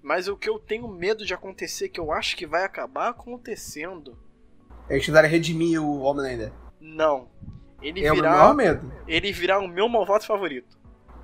[0.00, 4.16] Mas o que eu tenho medo de acontecer, que eu acho que vai acabar acontecendo.
[4.88, 6.52] É eles tentarem redimir o Homelander.
[6.80, 7.28] Não.
[7.82, 8.92] Ele é virar, o maior medo.
[9.06, 10.78] Ele virar o meu malvado favorito.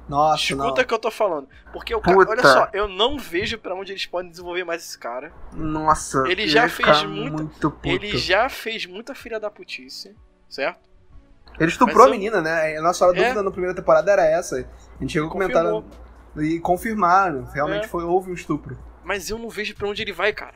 [0.09, 1.49] Nossa, Escuta o que eu tô falando.
[1.73, 4.99] Porque o cara, olha só, eu não vejo para onde eles podem desenvolver mais esse
[4.99, 5.33] cara.
[5.53, 10.14] Nossa, ele já fez muito, muito ele já fez muita filha da putice,
[10.49, 10.88] certo?
[11.59, 12.09] Ele estuprou eu...
[12.09, 12.77] a menina, né?
[12.77, 13.12] A nossa é.
[13.12, 14.57] dúvida na primeira temporada era essa.
[14.57, 15.64] A gente chegou a comentar
[16.37, 17.45] e confirmaram.
[17.47, 17.88] Realmente é.
[17.88, 18.79] foi, houve um estupro.
[19.03, 20.55] Mas eu não vejo para onde ele vai, cara.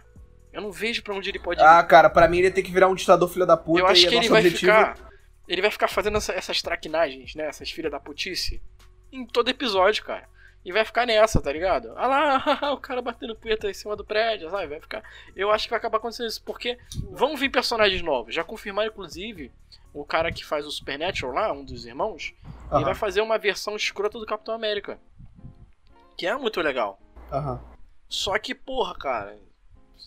[0.52, 1.64] Eu não vejo para onde ele pode ir.
[1.64, 3.80] Ah, cara, para mim ele tem que virar um ditador filho da puta.
[3.80, 4.72] Eu acho que ele vai objetivo...
[4.72, 5.09] ficar
[5.50, 7.46] ele vai ficar fazendo essa, essas traquinagens, né?
[7.46, 8.62] Essas filhas da putice.
[9.10, 10.28] Em todo episódio, cara.
[10.64, 11.92] E vai ficar nessa, tá ligado?
[11.96, 14.68] Ah lá, o cara batendo punheta em cima do prédio, sabe?
[14.68, 15.02] Vai ficar.
[15.34, 16.78] Eu acho que vai acabar acontecendo isso, porque
[17.10, 18.32] vão vir personagens novos.
[18.32, 19.50] Já confirmaram, inclusive,
[19.92, 22.32] o cara que faz o Supernatural lá, um dos irmãos,
[22.70, 22.76] uhum.
[22.76, 25.00] ele vai fazer uma versão escrota do Capitão América.
[26.16, 27.00] Que é muito legal.
[27.32, 27.58] Uhum.
[28.08, 29.36] Só que, porra, cara,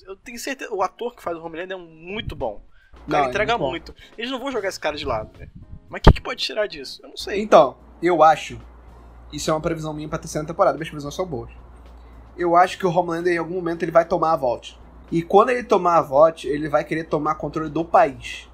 [0.03, 0.73] eu tenho certeza.
[0.73, 2.63] O ator que faz o Homelander é muito bom.
[3.08, 3.94] O cara não, entrega muito.
[4.18, 5.52] Eles não vão jogar esse cara de lado, velho.
[5.89, 7.02] Mas o que, que, pode tirar disso?
[7.04, 7.42] Eu não sei.
[7.42, 8.60] Então, eu acho.
[9.32, 11.52] Isso é uma previsão minha pra terceira temporada, minhas previsões são boas.
[12.38, 14.70] Eu acho que o Homelander em algum momento ele vai tomar a volta.
[15.12, 18.50] E quando ele tomar a volta, ele vai querer tomar controle do país.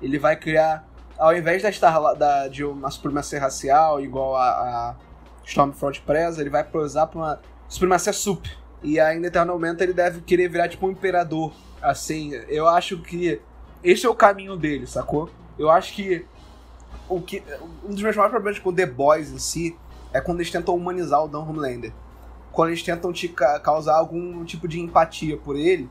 [0.00, 0.84] Ele vai criar
[1.22, 4.96] ao invés da, Star, da de uma supremacia racial igual a, a
[5.44, 8.46] Stormfront preza, ele vai usar pra uma supremacia sup.
[8.82, 11.52] E aí, em determinado momento, ele deve querer virar tipo um imperador.
[11.82, 13.40] Assim, eu acho que
[13.82, 15.28] esse é o caminho dele, sacou?
[15.58, 16.24] Eu acho que
[17.08, 17.42] o que
[17.84, 19.76] um dos meus maiores problemas com The Boys em si
[20.12, 21.92] é quando eles tentam humanizar o Dan Homelander.
[22.52, 25.90] Quando eles tentam te ca causar algum tipo de empatia por ele.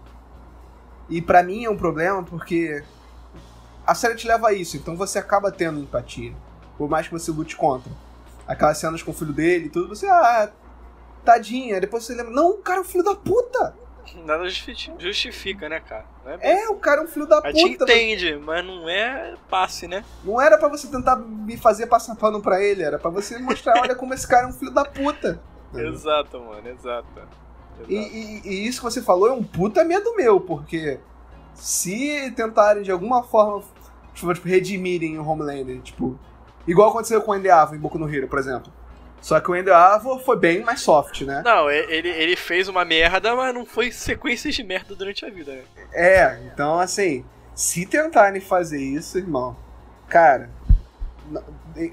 [1.09, 2.83] E para mim é um problema porque
[3.85, 6.33] a série te leva a isso, então você acaba tendo empatia.
[6.77, 7.91] Por mais que você lute contra.
[8.47, 10.49] Aquelas cenas com o filho dele e tudo, você, ah,
[11.25, 11.81] tadinha.
[11.81, 13.75] Depois você lembra, não, o cara é um filho da puta.
[14.25, 14.43] Nada
[14.99, 16.05] justifica, né, cara?
[16.25, 17.47] É, é, o cara é um filho da puta.
[17.47, 20.03] A gente entende, mas não é passe, né?
[20.23, 23.79] Não era para você tentar me fazer passar pano pra ele, era para você mostrar,
[23.81, 25.41] olha como esse cara é um filho da puta.
[25.73, 27.07] exato, mano, exato.
[27.15, 27.41] exato.
[27.87, 30.99] E, e, e, isso que você falou é um puta medo meu, porque
[31.53, 33.63] se tentarem de alguma forma
[34.13, 36.19] tipo, tipo redimirem o Homelander, tipo,
[36.67, 38.71] igual aconteceu com o Endeavor em Boku no Hero, por exemplo.
[39.21, 41.43] Só que o Endeavor foi bem mais soft, né?
[41.45, 45.51] Não, ele, ele fez uma merda, mas não foi sequências de merda durante a vida,
[45.53, 45.63] né?
[45.93, 49.55] É, então assim, se tentarem fazer isso, irmão,
[50.07, 50.49] cara,
[51.29, 51.43] não,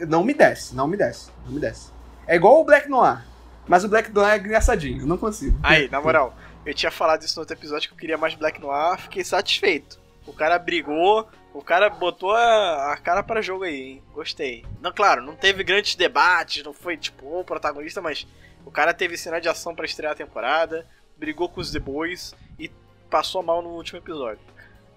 [0.08, 1.92] não me desce, não me desce, não me desce.
[2.26, 3.22] É igual o Black Noir,
[3.66, 5.58] mas o Black Noir é engraçadinho, eu não consigo.
[5.62, 8.58] Aí, na moral, eu tinha falado isso no outro episódio que eu queria mais Black
[8.60, 9.98] Noir, fiquei satisfeito.
[10.26, 14.02] O cara brigou, o cara botou a, a cara para jogo aí, hein?
[14.14, 14.64] Gostei.
[14.80, 18.28] Não, claro, não teve grandes debates, não foi tipo o protagonista, mas
[18.64, 22.32] o cara teve cena de ação para estrear a temporada, brigou com os The Boys
[22.60, 22.70] e
[23.10, 24.38] passou mal no último episódio.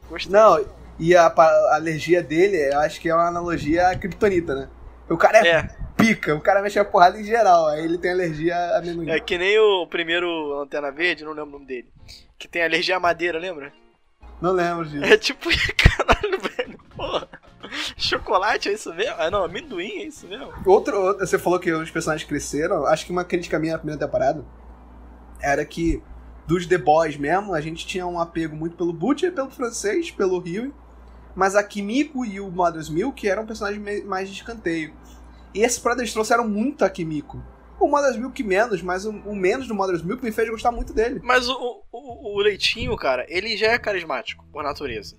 [0.08, 0.32] Gostei.
[0.32, 0.63] Não,
[1.00, 4.69] e a, a alergia dele, eu acho que é uma analogia à Kryptonita, né?
[5.10, 5.69] O cara é, é.
[5.97, 9.10] pica, o cara mexe a porrada em geral, aí ele tem alergia a amendoim.
[9.10, 11.91] É que nem o primeiro Antena Verde, não lembro o nome dele,
[12.38, 13.74] que tem alergia à madeira, lembra?
[14.41, 15.04] Não lembro disso.
[15.04, 16.40] É tipo, caralho.
[17.02, 17.28] Porra.
[17.98, 19.16] Chocolate é isso mesmo?
[19.18, 20.52] Ah, não, amendoim é isso mesmo.
[20.66, 22.86] Outro, outro, você falou que os personagens cresceram.
[22.86, 24.46] Acho que uma crítica minha na primeira temporada
[25.42, 26.02] era que
[26.46, 30.40] dos The Boys mesmo, a gente tinha um apego muito pelo Butcher, pelo francês, pelo
[30.40, 30.74] Rio.
[31.36, 34.94] Mas a Kimiko e o Mother's Milk eram personagens mais de escanteio.
[35.54, 37.42] E esses Brothers trouxeram muito a Kimiko.
[37.80, 40.94] O Mother's Milk menos, mas o, o, menos do Mother's Milk me fez gostar muito
[40.94, 41.20] dele.
[41.24, 45.16] Mas o, o, o Leitinho, cara, ele já é carismático, por natureza.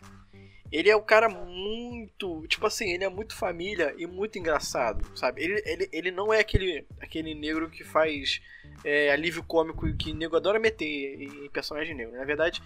[0.73, 2.47] Ele é o cara muito.
[2.49, 5.43] Tipo assim, ele é muito família e muito engraçado, sabe?
[5.43, 8.41] Ele, ele, ele não é aquele, aquele negro que faz
[8.83, 12.17] é, alívio cômico e que nego adora meter em personagem negro.
[12.17, 12.63] Na verdade,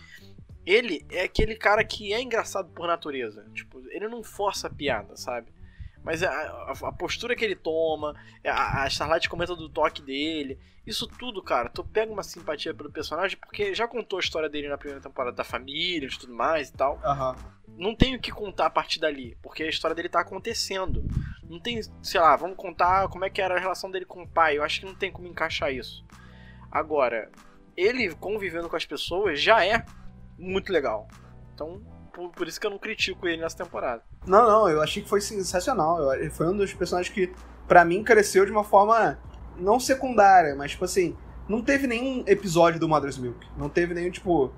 [0.65, 3.45] ele é aquele cara que é engraçado por natureza.
[3.55, 5.56] Tipo, ele não força a piada, sabe?
[6.07, 8.15] Mas a, a, a, postura que ele toma,
[8.47, 12.93] a, a Starlight comenta do toque dele, isso tudo, cara, tu pega uma simpatia pelo
[12.93, 16.69] personagem porque já contou a história dele na primeira temporada da família, de tudo mais
[16.69, 17.01] e tal.
[17.05, 17.35] Uhum.
[17.77, 21.05] Não tenho que contar a partir dali, porque a história dele tá acontecendo.
[21.43, 24.29] Não tem, sei lá, vamos contar como é que era a relação dele com o
[24.29, 24.59] pai.
[24.59, 26.07] Eu acho que não tem como encaixar isso.
[26.71, 27.33] Agora,
[27.77, 29.85] ele convivendo com as pessoas já é
[30.39, 31.09] muito legal.
[31.53, 31.83] Então,
[32.17, 34.03] por, por, isso que eu não critico ele nessa temporada.
[34.27, 36.15] Não, não, eu achei que foi sensacional.
[36.15, 37.31] Ele foi um dos personagens que,
[37.69, 39.19] para mim, cresceu de uma forma
[39.59, 41.15] não secundária, mas tipo assim,
[41.47, 43.47] não teve nenhum episódio do Mother's Milk.
[43.59, 44.51] Não teve nenhum, tipo.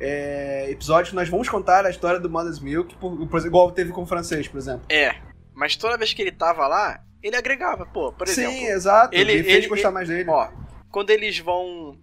[0.00, 3.92] É, episódio que nós vamos contar a história do Mother's Milk, por, por, igual teve
[3.92, 4.82] com o francês, por exemplo.
[4.88, 5.14] É,
[5.54, 8.50] mas toda vez que ele tava lá, ele agregava, pô, por exemplo.
[8.50, 9.14] Sim, exato.
[9.14, 10.28] Ele, ele fez ele, gostar ele, mais dele.
[10.28, 10.48] Ó,
[10.90, 11.98] quando eles vão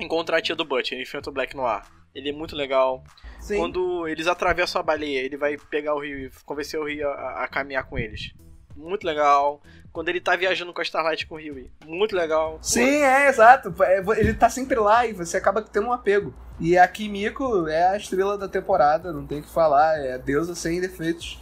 [0.00, 1.82] encontrar a tia do Butch, ele enfrenta o Black Noir.
[2.14, 3.04] Ele é muito legal.
[3.42, 3.58] Sim.
[3.58, 7.42] Quando eles atravessam a baleia, ele vai pegar o rio e convencer o rio a,
[7.44, 8.32] a caminhar com eles.
[8.76, 9.60] Muito legal
[9.92, 11.70] quando ele tá viajando com a Starlight com o Rio.
[11.84, 12.58] Muito legal.
[12.62, 13.74] Sim, é, exato.
[13.82, 16.32] É, ele tá sempre lá e você acaba tendo um apego.
[16.58, 20.18] E a Kimiko é a estrela da temporada, não tem o que falar, é a
[20.18, 21.41] deusa sem defeitos.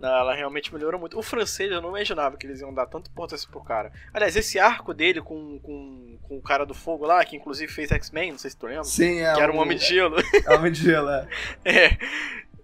[0.00, 1.18] Não, ela realmente melhorou muito.
[1.18, 3.90] O francês, eu não imaginava que eles iam dar tanto importância pro cara.
[4.12, 7.90] Aliás, esse arco dele com, com, com o cara do fogo lá, que inclusive fez
[7.90, 8.84] X-Men, não sei se tu lembra.
[8.84, 9.34] Sim, é.
[9.34, 10.16] Que era um Homem de Gelo.
[10.44, 11.28] É Homem de Gelo, é.
[11.64, 11.98] é.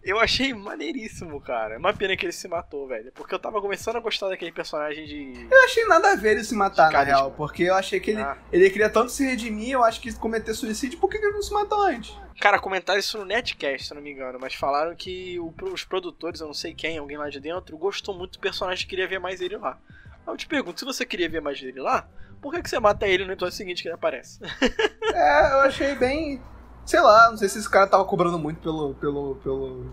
[0.04, 1.74] Eu achei maneiríssimo, cara.
[1.74, 3.12] É uma pena que ele se matou, velho.
[3.12, 5.46] Porque eu tava começando a gostar daquele personagem de.
[5.48, 7.30] Eu achei nada a ver ele se matar, na real.
[7.32, 8.36] Porque eu achei que ele, ah.
[8.52, 11.52] ele queria tanto se redimir, eu acho que cometer suicídio, por que ele não se
[11.52, 12.16] matou antes?
[12.40, 16.40] Cara, comentaram isso no Netcast, se não me engano, mas falaram que o, os produtores,
[16.40, 19.20] eu não sei quem, alguém lá de dentro, gostou muito do personagem e queria ver
[19.20, 19.78] mais ele lá.
[20.26, 22.08] Eu te pergunto, se você queria ver mais dele lá,
[22.40, 24.40] por que, que você mata ele no episódio seguinte que ele aparece?
[25.14, 26.42] é, eu achei bem
[26.84, 29.92] Sei lá, não sei se esse cara tava cobrando muito pelo, pelo, pelo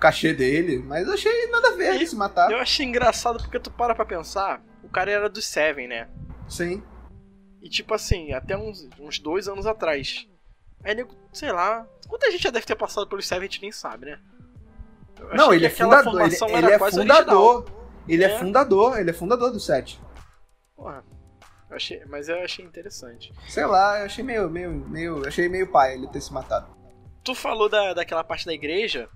[0.00, 2.50] cachê dele, mas eu achei nada a ver e, se matar.
[2.50, 6.08] Eu achei engraçado porque tu para pra pensar, o cara era do Seven, né?
[6.48, 6.82] Sim.
[7.60, 10.26] E tipo assim, até uns, uns dois anos atrás.
[10.82, 13.70] Aí nego, sei lá, quanta gente já deve ter passado pelo Seven a gente nem
[13.72, 14.18] sabe, né?
[15.20, 16.20] Eu Não, ele é fundador.
[16.20, 17.56] Ele, ele é fundador.
[17.56, 17.82] original.
[18.08, 18.26] Ele é.
[18.26, 18.38] É.
[18.38, 20.00] fundador, ele é fundador do set.
[20.76, 21.04] Porra,
[21.72, 23.32] eu achei, mas eu achei interessante.
[23.48, 25.26] Sei lá, eu achei meio, meio, meio.
[25.26, 26.74] Achei meio pai ele ter se matado.
[27.24, 29.08] Tu falou da, daquela parte da igreja.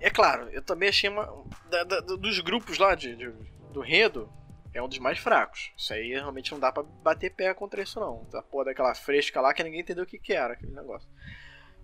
[0.00, 1.26] É claro, eu também achei uma.
[1.70, 3.32] da- da- dos grupos lá de, de-
[3.72, 4.30] do Redo,
[4.74, 5.72] é um dos mais fracos.
[5.76, 8.24] Isso aí realmente não dá pra bater pé contra isso, não.
[8.30, 11.08] Da porra daquela fresca lá que ninguém entendeu o que, que era aquele negócio.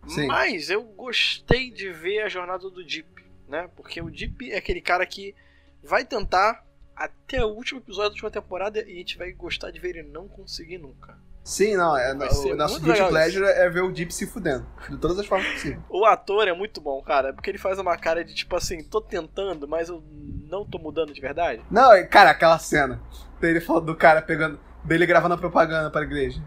[0.06, 0.26] Sim.
[0.26, 3.08] Mas eu gostei de ver a jornada do Deep,
[3.48, 3.68] né?
[3.76, 5.34] Porque o Deep é aquele cara que
[5.82, 6.64] vai tentar
[6.98, 10.02] até o último episódio da última temporada e a gente vai gostar de ver ele
[10.08, 11.16] não conseguir nunca.
[11.44, 14.66] Sim, não, é, o nosso guilty pleasure é ver o Deep se fudendo.
[14.90, 15.80] De todas as formas possíveis.
[15.88, 19.00] O ator é muito bom, cara, porque ele faz uma cara de tipo assim, tô
[19.00, 20.02] tentando, mas eu
[20.48, 21.62] não tô mudando de verdade.
[21.70, 23.00] Não, cara, aquela cena
[23.40, 24.60] dele falando do cara pegando.
[24.84, 26.42] dele gravando a propaganda pra igreja.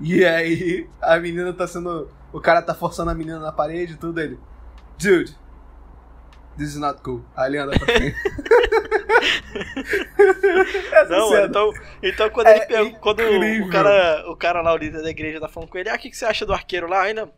[0.00, 2.10] E aí a menina tá sendo.
[2.32, 4.38] O cara tá forçando a menina na parede e tudo ele.
[4.98, 5.36] Dude,
[6.56, 7.24] this is not cool.
[7.36, 8.16] Aí ele anda pra frente.
[11.08, 11.46] Não, cena.
[11.46, 15.40] então, então quando É ele quando o cara, o cara lá, o líder da igreja,
[15.40, 17.02] tá falando com ele, ah, o que, que você acha do arqueiro lá?
[17.02, 17.30] Ainda,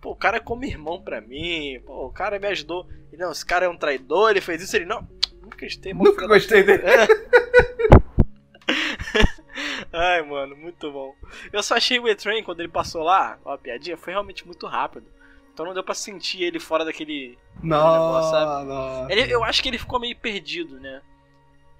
[0.00, 2.86] pô, o cara é como irmão pra mim, pô, o cara me ajudou.
[3.12, 5.06] E não, esse cara é um traidor, ele fez isso, ele não,
[5.42, 6.82] nunca gostei, Nunca gostei dele.
[9.92, 11.14] Ai, mano, muito bom.
[11.52, 14.66] Eu só achei o E-Train quando ele passou lá, ó, a piadinha, foi realmente muito
[14.66, 15.06] rápido.
[15.60, 17.36] Então não deu pra sentir ele fora daquele.
[17.62, 19.10] negócio, Não, não.
[19.10, 21.02] Ele- eu acho que ele ficou meio perdido, né?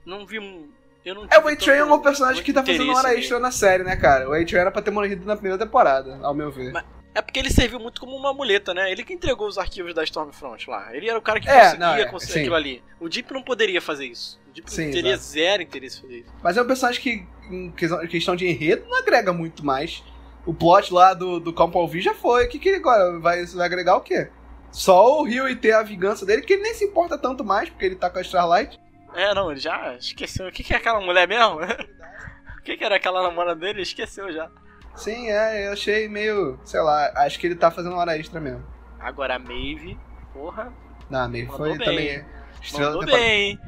[0.04, 0.68] Não vi um.
[1.02, 3.82] Eu não É, o A-Train é um personagem que tá fazendo hora extra na série,
[3.82, 4.28] né, cara?
[4.28, 6.72] O A-Train era pra ter morrido na primeira temporada, ao meu ver.
[6.72, 8.92] Mas- É porque ele serviu muito como uma muleta, né?
[8.92, 10.94] Ele que entregou os arquivos da Stormfront lá.
[10.94, 12.40] Ele era o cara que É, conseguia não, é, conseguir sim.
[12.40, 12.84] aquilo ali.
[13.00, 14.38] O Deep não poderia fazer isso.
[14.48, 15.24] O Deep Sim, teria exato.
[15.24, 16.30] zero interesse em fazer isso.
[16.42, 17.70] Mas é um personagem que, em
[18.08, 20.04] questão de enredo, não agrega muito mais.
[20.46, 22.46] O plot lá do, do Campo Alvi já foi.
[22.46, 24.31] O que, que ele agora vai, vai agregar o quê?
[24.72, 27.68] Só o Rio e ter a vingança dele, que ele nem se importa tanto mais,
[27.68, 28.79] porque ele tá com a Starlight.
[29.14, 30.46] É, não, ele já esqueceu.
[30.46, 31.59] O que, que é aquela mulher mesmo?
[32.59, 33.83] o que, que era aquela namorada dele?
[33.83, 34.48] Esqueceu já.
[34.94, 36.59] Sim, é, eu achei meio.
[36.64, 38.64] Sei lá, acho que ele tá fazendo hora extra mesmo.
[38.98, 39.98] Agora a Maeve,
[40.33, 40.72] porra,
[41.09, 41.87] Não, meio Mandou foi bem.
[41.87, 42.24] também.
[42.62, 43.59] Estrela mandou bem,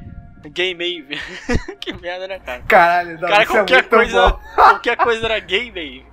[0.49, 1.19] Gay Maeve.
[1.79, 2.61] que merda, né, cara?
[2.67, 4.39] Caralho, não, cara, é qualquer muito coisa, bom.
[4.55, 6.05] qualquer coisa era gay Maeve.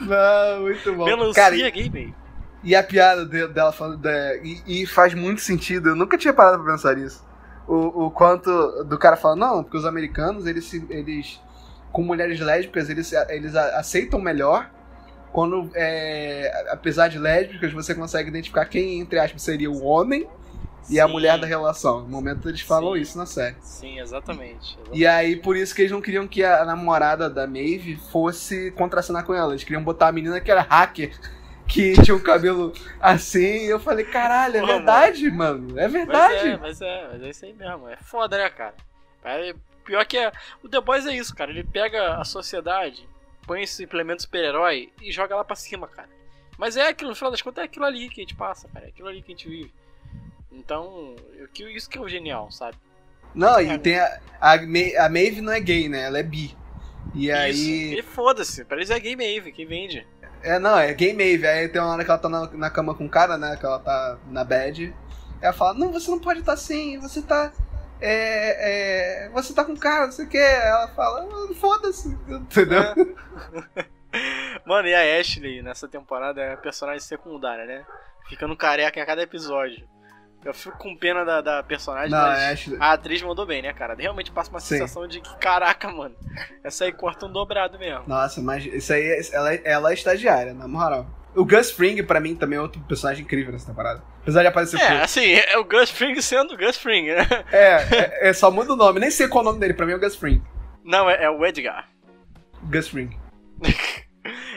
[0.00, 1.04] Não, muito bom.
[1.04, 2.14] Melancia Cara, gay Maeve.
[2.64, 3.98] E a piada de- dela falando.
[3.98, 7.24] da- e, e faz muito sentido, eu nunca tinha parado pra pensar nisso.
[7.66, 8.50] O, o quanto
[8.84, 11.40] do cara fala, não, porque os americanos, eles, eles
[11.92, 14.70] com mulheres lésbicas, eles, eles aceitam melhor
[15.32, 20.26] quando, é, apesar de lésbicas, você consegue identificar quem, entre aspas, seria o homem
[20.88, 22.00] e a mulher da relação.
[22.00, 23.00] No momento eles falam Sim.
[23.00, 23.56] isso na série.
[23.60, 24.78] Sim, exatamente.
[24.92, 29.24] E aí, por isso que eles não queriam que a namorada da Maeve fosse contracenar
[29.24, 29.52] com ela.
[29.52, 31.12] Eles queriam botar a menina que era hacker,
[31.68, 33.66] que tinha um cabelo assim.
[33.66, 35.78] E eu falei, caralho, é Porra, verdade, mano.
[35.78, 36.48] É Mas verdade.
[36.48, 37.88] é, mas é, mas é isso aí mesmo.
[37.88, 38.74] É foda, né, cara?
[39.24, 40.32] É, pior que é.
[40.62, 41.50] O The Boys é isso, cara.
[41.50, 43.06] Ele pega a sociedade,
[43.46, 46.08] põe esse implemento super-herói e joga lá pra cima, cara.
[46.56, 48.86] Mas é aquilo, no final das contas, é aquilo ali que a gente passa, cara.
[48.86, 49.72] É aquilo ali que a gente vive.
[50.50, 51.14] Então,
[51.74, 52.76] isso que é o genial, sabe?
[53.34, 53.64] Não, É.
[53.64, 56.04] e tem a, a, a Maeve não é gay, né?
[56.04, 56.56] Ela é bi.
[57.14, 57.50] E aí.
[57.50, 57.98] Isso.
[57.98, 60.06] E foda-se, pra eles é Game Maeve, quem vende.
[60.42, 61.46] É, não, é gay Maeve.
[61.46, 63.56] Aí tem uma hora que ela tá na, na cama com o cara, né?
[63.56, 64.94] Que ela tá na bed.
[65.40, 67.52] Ela fala, não, você não pode estar assim, você tá.
[68.00, 70.38] É, é, você tá com cara, não sei o que.
[70.38, 72.82] Ela fala, "Ah, foda-se, entendeu?
[72.82, 73.84] É.
[74.64, 77.84] Mano, e a Ashley nessa temporada é personagem secundária, né?
[78.28, 79.86] Ficando careca em cada episódio.
[80.48, 82.76] Eu fico com pena da, da personagem, Não, mas é Ashley.
[82.80, 83.94] a atriz mandou bem, né, cara?
[83.94, 84.76] Realmente passa uma Sim.
[84.78, 86.14] sensação de que, caraca, mano,
[86.64, 88.04] essa aí corta um dobrado mesmo.
[88.06, 91.06] Nossa, mas isso aí, ela, ela é estagiária, na moral.
[91.36, 94.02] O Gus Fring, pra mim, também é outro personagem incrível nessa temporada.
[94.22, 95.04] Apesar de aparecer É, pouco.
[95.04, 97.26] assim, é o Gus Fring sendo o Gus Fring, né?
[97.52, 98.98] É, é, é, só muda o nome.
[99.00, 100.42] Nem sei qual é o nome dele, pra mim é o Gus Fring.
[100.82, 101.88] Não, é, é o Edgar.
[102.62, 103.10] Gus Fring.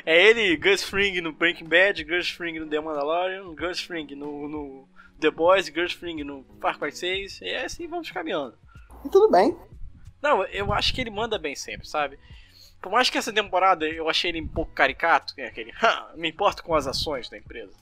[0.03, 4.47] É ele, Gus Fring no Breaking Bad, Gus Fring no The Mandalorian, Gus Fring no,
[4.49, 4.89] no
[5.21, 8.57] The Boys, Gus Fring no Far Cry 6, e assim vamos caminhando.
[9.05, 9.55] E tudo bem.
[10.21, 12.19] Não, eu acho que ele manda bem sempre, sabe?
[12.81, 16.29] Por mais que essa temporada eu achei ele um pouco caricato, é aquele, "Ha, me
[16.29, 17.73] importo com as ações da empresa.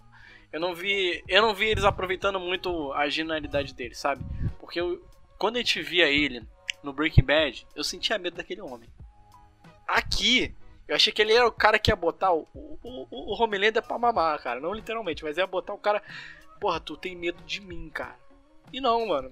[0.52, 4.24] Eu não vi, eu não vi eles aproveitando muito a genialidade dele, sabe?
[4.60, 5.02] Porque eu,
[5.38, 6.46] quando a gente via ele
[6.84, 8.90] no Breaking Bad, eu sentia medo daquele homem.
[9.88, 10.54] Aqui,
[10.88, 13.84] eu achei que ele era o cara que ia botar o, o, o, o Homelander
[13.84, 14.60] pra mamar, cara.
[14.60, 16.02] Não literalmente, mas ia botar o cara.
[16.60, 18.16] Porra, tu tem medo de mim, cara.
[18.72, 19.32] E não, mano.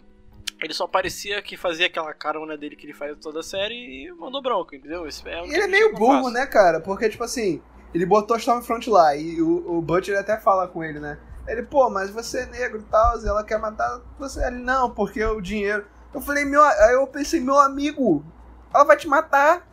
[0.61, 4.11] Ele só parecia que fazia aquela carona dele que ele faz toda a série e
[4.11, 5.07] mandou bronca, entendeu?
[5.07, 6.31] Esse é ele é meio burro, faço.
[6.31, 6.79] né, cara?
[6.79, 7.61] Porque, tipo assim,
[7.93, 11.19] ele botou a Stormfront lá e o, o Butcher até fala com ele, né?
[11.47, 14.45] Ele, pô, mas você é negro e tal, ela quer matar você.
[14.47, 15.85] Ele, não, porque o dinheiro.
[16.13, 16.63] Eu falei, meu.
[16.63, 18.25] Aí eu pensei, meu amigo,
[18.73, 19.67] ela vai te matar.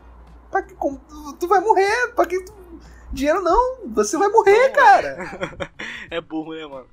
[0.51, 2.13] Pra que, como, tu, tu vai morrer.
[2.15, 2.53] Pra que tu,
[3.15, 5.17] Dinheiro não, você vai morrer, cara.
[6.11, 6.87] é burro, né, mano?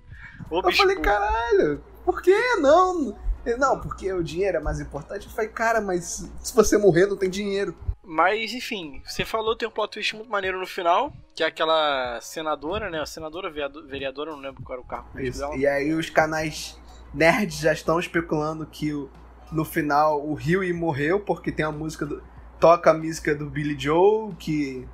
[0.50, 3.16] Eu falei, caralho, por que não?
[3.46, 5.26] Ele, não, porque o dinheiro é mais importante.
[5.26, 7.76] Eu falei, cara, mas se você morrer, não tem dinheiro.
[8.04, 12.20] Mas, enfim, você falou tem um plot twist muito maneiro no final, que é aquela
[12.22, 13.00] senadora, né?
[13.00, 14.88] A senadora, vereadora, não lembro qual era o
[15.32, 15.56] dela.
[15.56, 16.78] E aí os canais
[17.14, 19.10] nerds já estão especulando que o,
[19.52, 22.22] no final o Huey morreu, porque tem a música do.
[22.60, 24.88] Toca a música do Billy Joe, que.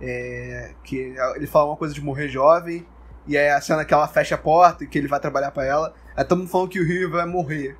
[0.00, 2.86] É, que ele fala uma coisa de morrer jovem.
[3.26, 5.64] E aí a cena que ela fecha a porta e que ele vai trabalhar para
[5.64, 5.94] ela.
[6.16, 7.76] Aí todo mundo falando que o Huey vai morrer.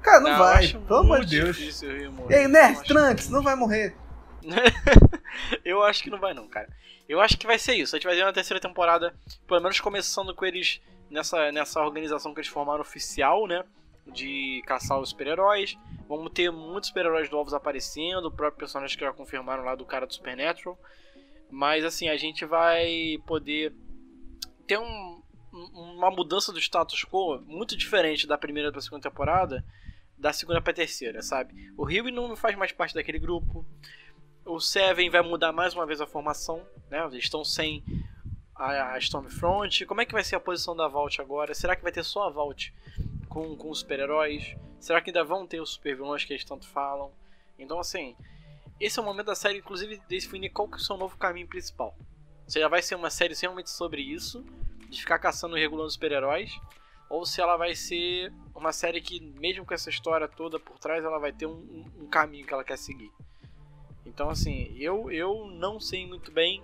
[0.00, 0.68] Cara, não, não vai.
[0.68, 1.82] Pelo amor de Deus.
[1.82, 3.96] E aí, Nerd, Trunks, não vai morrer.
[5.64, 6.68] eu acho que não vai não, cara.
[7.08, 7.94] Eu acho que vai ser isso.
[7.94, 9.14] A gente vai ver uma terceira temporada,
[9.46, 10.80] pelo menos começando com eles
[11.10, 13.64] nessa, nessa organização que eles formaram oficial, né?
[14.06, 15.76] De caçar os super-heróis.
[16.08, 20.06] Vamos ter muitos super-heróis novos aparecendo, o próprio personagem que já confirmaram lá do cara
[20.06, 20.78] do Supernatural.
[21.50, 23.72] Mas assim, a gente vai poder
[24.66, 29.64] ter um, uma mudança do status quo muito diferente da primeira para a segunda temporada,
[30.18, 31.72] da segunda para a terceira, sabe?
[31.76, 33.64] O Rio não faz mais parte daquele grupo.
[34.44, 37.04] O Seven vai mudar mais uma vez a formação, né?
[37.04, 37.82] Eles estão sem
[38.54, 39.84] a, Stormfront.
[39.86, 41.54] Como é que vai ser a posição da Vault agora?
[41.54, 42.72] Será que vai ter só a Vault
[43.28, 44.56] com, com os super-heróis?
[44.80, 47.10] Será que ainda vão ter os super-vilões que eles tanto falam?
[47.58, 48.16] Então, assim,
[48.80, 51.16] esse é o momento da série, inclusive, de definir qual que é o seu novo
[51.16, 51.96] caminho principal.
[52.46, 54.44] Se já vai ser uma série realmente sobre isso,
[54.88, 56.52] de ficar caçando e regulando super-heróis,
[57.08, 61.04] ou se ela vai ser uma série que, mesmo com essa história toda por trás,
[61.04, 63.10] ela vai ter um, um caminho que ela quer seguir.
[64.04, 66.62] Então, assim, eu, eu não sei muito bem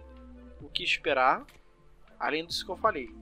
[0.61, 1.45] o que esperar,
[2.19, 3.15] além disso que eu falei.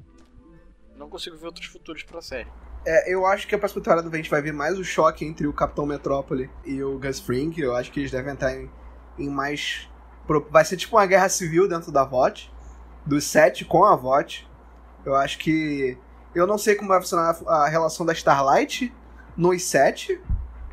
[0.94, 2.48] Não consigo ver outros futuros pra série.
[2.86, 5.46] É, eu acho que a próxima temporada a gente vai ver mais o choque entre
[5.46, 7.52] o Capitão Metrópole e o Gus Fring.
[7.58, 8.70] Eu acho que eles devem entrar em,
[9.18, 9.88] em mais.
[10.50, 12.52] Vai ser tipo uma guerra civil dentro da VOT.
[13.04, 14.48] Dos sete com a VOT.
[15.04, 15.98] Eu acho que.
[16.34, 18.94] Eu não sei como vai funcionar a relação da Starlight
[19.36, 20.20] nos sete.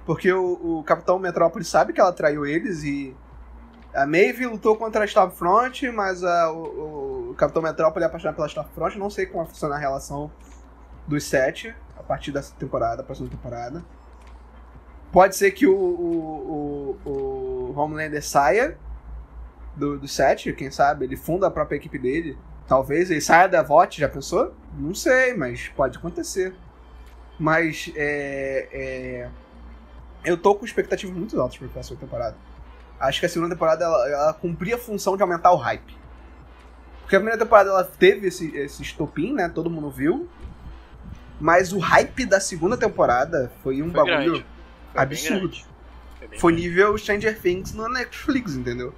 [0.06, 3.16] Porque o, o Capitão Metrópole sabe que ela traiu eles e
[3.94, 8.48] a Maeve lutou contra a Stormfront, mas a, o, o, Capitão Metrópole é apaixonado pela
[8.48, 8.98] Stormfront.
[8.98, 10.32] Não sei como vai funcionar a relação
[11.08, 13.84] dos sete a partir dessa temporada, próxima temporada.
[15.12, 18.78] Pode ser que o, o, o, o Homelander saia
[19.78, 22.38] do, do set, quem sabe, ele funda a própria equipe dele.
[22.68, 24.54] Talvez ele saia da VOT, já pensou?
[24.78, 26.54] Não sei, mas pode acontecer.
[27.40, 29.30] Mas é, é,
[30.26, 32.36] eu tô com expectativas muito altas pra próxima temporada
[33.00, 35.96] acho que a segunda temporada ela, ela cumpria a função de aumentar o hype.
[37.02, 39.48] Porque a primeira temporada ela teve esse, esse estopim, né?
[39.48, 40.28] Todo mundo viu.
[41.40, 44.44] Mas o hype da segunda temporada foi um foi bagulho
[44.92, 45.58] foi absurdo.
[46.20, 48.94] Foi, foi nível Stranger Things no Netflix, entendeu?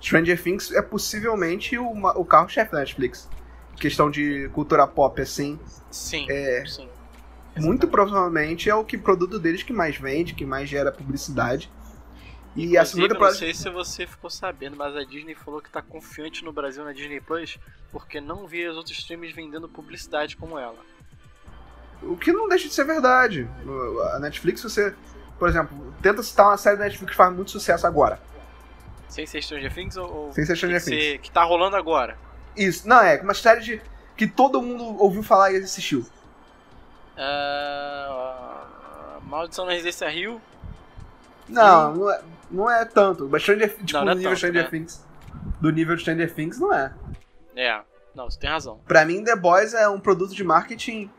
[0.00, 3.28] Stranger Things é possivelmente o, o carro-chefe da Netflix.
[3.76, 5.58] Questão de cultura pop, assim.
[5.90, 6.88] Sim, é, sim.
[7.56, 11.70] Muito provavelmente é o que produto deles que mais vende, que mais gera publicidade.
[12.54, 13.34] E a segunda temporada.
[13.34, 16.84] Não sei se você ficou sabendo, mas a Disney falou que tá confiante no Brasil
[16.84, 17.58] na Disney Plus
[17.92, 20.78] porque não via os outros streams vendendo publicidade como ela.
[22.02, 23.48] O que não deixa de ser verdade.
[24.14, 24.94] A Netflix, você,
[25.38, 28.20] por exemplo, tenta citar uma série da Netflix que faz muito sucesso agora.
[29.08, 30.32] Sem ser Stranger Things ou.
[30.32, 31.02] Sem ser Stranger Things.
[31.02, 32.16] Ser, que tá rolando agora.
[32.56, 33.82] Isso, não, é uma série de,
[34.16, 36.06] que todo mundo ouviu falar e assistiu.
[37.16, 38.56] Uh,
[39.22, 40.40] Maldição na Residência Rio.
[41.48, 43.28] Não, não é, não é tanto.
[43.30, 44.70] Mas Stranger, tipo, não, não é nível tanto, Stranger né?
[44.70, 45.04] Things.
[45.60, 46.92] Do nível de Stranger Things, não é.
[47.54, 47.80] É,
[48.14, 48.80] não, você tem razão.
[48.86, 51.10] Pra mim, The Boys é um produto de marketing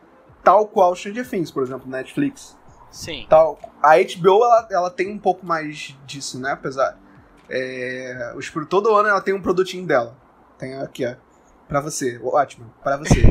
[0.44, 2.58] tal qual Stranger Things, por exemplo, Netflix.
[2.92, 3.26] Sim.
[3.30, 3.60] Tal.
[3.82, 6.52] A HBO, ela, ela tem um pouco mais disso, né?
[6.52, 6.98] Apesar.
[7.50, 10.16] É, os, todo ano ela tem um produtinho dela.
[10.58, 11.16] Tem aqui, ó.
[11.68, 12.20] Pra você.
[12.24, 12.74] Ótimo.
[12.84, 13.22] Pra você.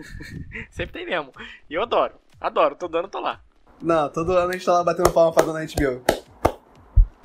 [0.70, 1.32] Sempre tem mesmo.
[1.68, 2.14] E eu adoro.
[2.40, 2.76] Adoro.
[2.76, 3.40] Todo ano tô lá.
[3.82, 6.02] Não, todo ano a gente tá lá batendo palma pra dona HBO.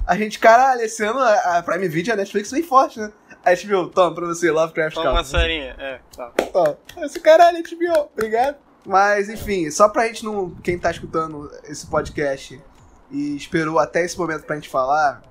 [0.06, 3.12] A gente, caralho, esse ano a Prime Video e a Netflix vem forte, né?
[3.46, 6.32] A HBO, toma pra você, Lovecraft Toma uma serinha, é, tá.
[6.52, 6.78] Toma.
[6.98, 8.58] Esse caralho, HBO, obrigado.
[8.86, 10.50] Mas, enfim, só pra gente não.
[10.56, 12.62] Quem tá escutando esse podcast
[13.10, 15.22] e esperou até esse momento pra gente falar,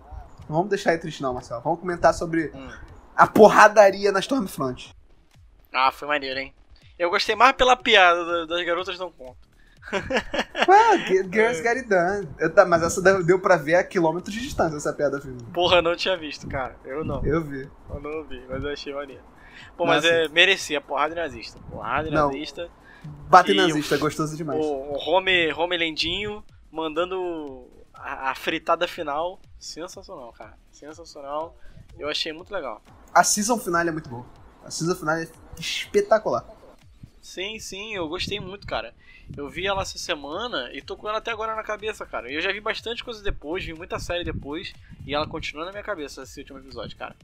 [0.51, 1.61] não vamos deixar ele triste, não, Marcelo.
[1.61, 2.69] Vamos comentar sobre hum.
[3.17, 4.93] a porradaria na Stormfront.
[5.73, 6.53] Ah, foi maneiro, hein?
[6.99, 9.39] Eu gostei mais pela piada das garotas não conto.
[10.69, 10.99] Well,
[11.33, 12.29] girls get it done.
[12.39, 15.41] Eu, mas essa deu pra ver a quilômetros de distância, essa piada filme.
[15.55, 16.75] Porra, não tinha visto, cara.
[16.85, 17.25] Eu não.
[17.25, 17.71] Eu vi.
[17.89, 19.23] Eu não vi, mas eu achei maneiro.
[19.77, 21.61] Pô, mas é, merecia, porrada nazista.
[21.71, 22.27] Porrada Não.
[22.27, 22.69] nazista.
[23.29, 24.59] Bater E nazista, o- é gostoso demais.
[24.59, 27.69] O, o Home, Home Lendinho mandando
[28.01, 29.41] a, a fritada final.
[29.59, 30.59] Sensacional, cara.
[30.73, 31.57] Sensacional.
[31.99, 32.83] Eu achei muito legal.
[33.15, 34.25] A season final é muito boa.
[34.65, 35.29] A season final é
[35.59, 36.45] espetacular.
[37.21, 38.95] Sim, sim, eu gostei muito, cara.
[39.37, 42.31] Eu vi ela essa semana e tô com ela até agora na cabeça, cara.
[42.33, 44.73] Eu já vi bastante coisa depois, vi muita série depois
[45.07, 47.15] e ela continua na minha cabeça esse último episódio, cara.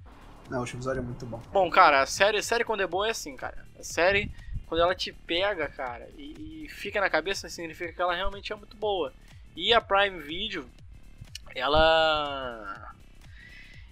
[0.50, 1.40] Não, o episódio é muito bom.
[1.52, 3.66] Bom, cara, a série, série quando é boa é assim, cara.
[3.78, 4.30] A série,
[4.66, 8.56] quando ela te pega, cara, e, e fica na cabeça, significa que ela realmente é
[8.56, 9.12] muito boa.
[9.56, 10.68] E a Prime Video,
[11.54, 12.92] ela.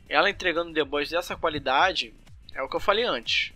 [0.07, 2.15] Ela entregando The Boys dessa qualidade,
[2.53, 3.55] é o que eu falei antes.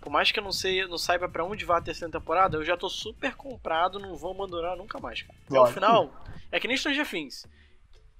[0.00, 2.64] Por mais que eu não, sei, não saiba pra onde vai a terceira temporada, eu
[2.64, 5.38] já tô super comprado, não vou abandonar nunca mais, cara.
[5.48, 7.46] Até o final, é que nem Stranger Things.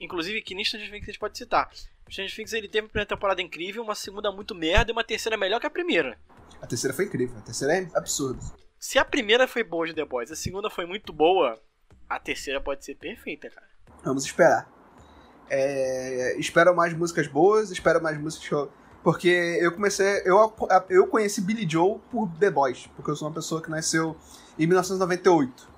[0.01, 1.71] Inclusive, que nem Stranger Things a gente pode citar.
[2.09, 5.37] Stranger Things ele teve uma primeira temporada incrível, uma segunda muito merda e uma terceira
[5.37, 6.19] melhor que a primeira.
[6.63, 7.37] A terceira foi incrível.
[7.39, 8.41] A terceira é absurda.
[8.79, 11.61] Se a primeira foi boa de The Boys, a segunda foi muito boa,
[12.09, 13.67] a terceira pode ser perfeita, cara.
[14.05, 14.69] Vamos esperar.
[15.49, 18.69] É, espero mais músicas boas, espero mais músicas.
[19.03, 19.29] Porque
[19.61, 20.23] eu comecei.
[20.25, 20.53] Eu,
[20.89, 24.17] eu conheci Billy Joe por The Boys, porque eu sou uma pessoa que nasceu
[24.59, 25.77] em 1998.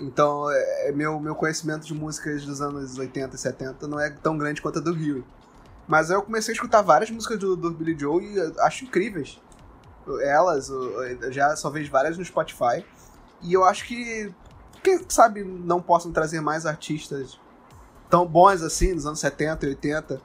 [0.00, 4.38] Então, é, meu, meu conhecimento de músicas dos anos 80 e 70 não é tão
[4.38, 5.24] grande quanto a do Rio.
[5.88, 9.40] Mas eu comecei a escutar várias músicas do, do Billy Joe e eu acho incríveis.
[10.22, 12.84] Elas, eu já só vejo várias no Spotify.
[13.42, 14.32] E eu acho que,
[14.82, 17.38] quem sabe, não possam trazer mais artistas
[18.10, 20.20] tão bons assim, nos anos 70 e 80,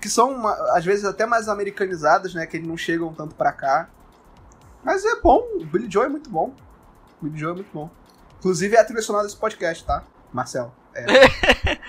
[0.00, 2.46] que são, uma- às vezes, até mais americanizados, né?
[2.46, 3.88] Que eles não chegam tanto pra cá.
[4.82, 6.52] Mas é bom, o Billy Joe é muito bom.
[7.20, 7.88] O Billy Joe é muito bom.
[8.38, 10.02] Inclusive é a trilha sonora desse podcast, tá?
[10.32, 10.74] Marcel.
[10.94, 11.06] É.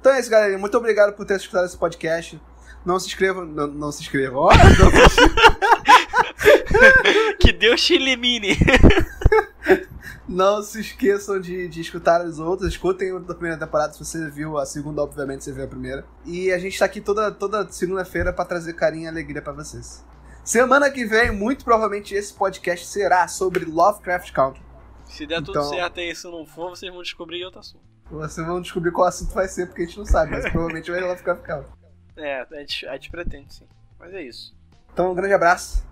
[0.00, 0.58] então é isso, galera.
[0.58, 2.38] Muito obrigado por ter escutado esse podcast.
[2.84, 3.46] Não se inscrevam.
[3.46, 4.40] Não, não se inscrevam.
[4.40, 5.20] Ó, não se
[7.40, 8.56] Que Deus te elimine!
[10.28, 12.70] Não se esqueçam de, de escutar as outras.
[12.72, 16.04] Escutem a da primeira temporada se você viu a segunda, obviamente você viu a primeira.
[16.24, 20.04] E a gente tá aqui toda, toda segunda-feira pra trazer carinho e alegria pra vocês.
[20.44, 24.62] Semana que vem, muito provavelmente esse podcast será sobre Lovecraft Country.
[25.04, 27.84] Se der tudo Então- certo e isso não for, vocês vão descobrir outro assunto.
[28.10, 31.00] Vocês vão descobrir qual assunto vai ser, porque a gente não sabe, mas provavelmente vai
[31.00, 31.72] Lovecraft Country.
[32.16, 33.66] É, a gente, a gente pretende sim.
[33.98, 34.54] Mas é isso.
[34.92, 35.84] Então, um grande abraço.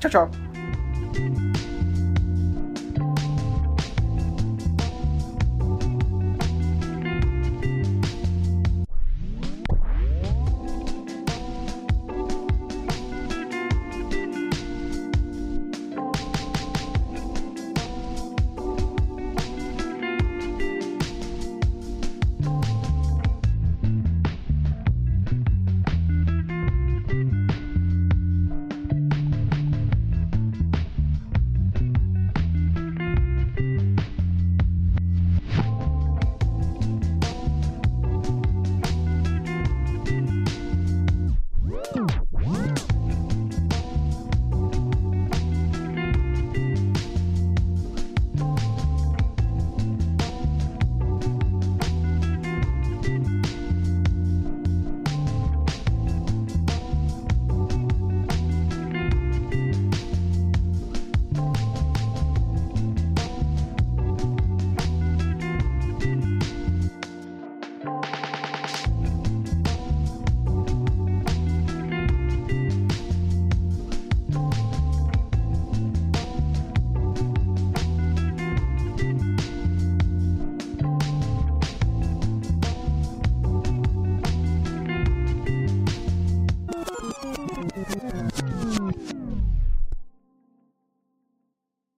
[0.00, 0.30] Tchau, tchau.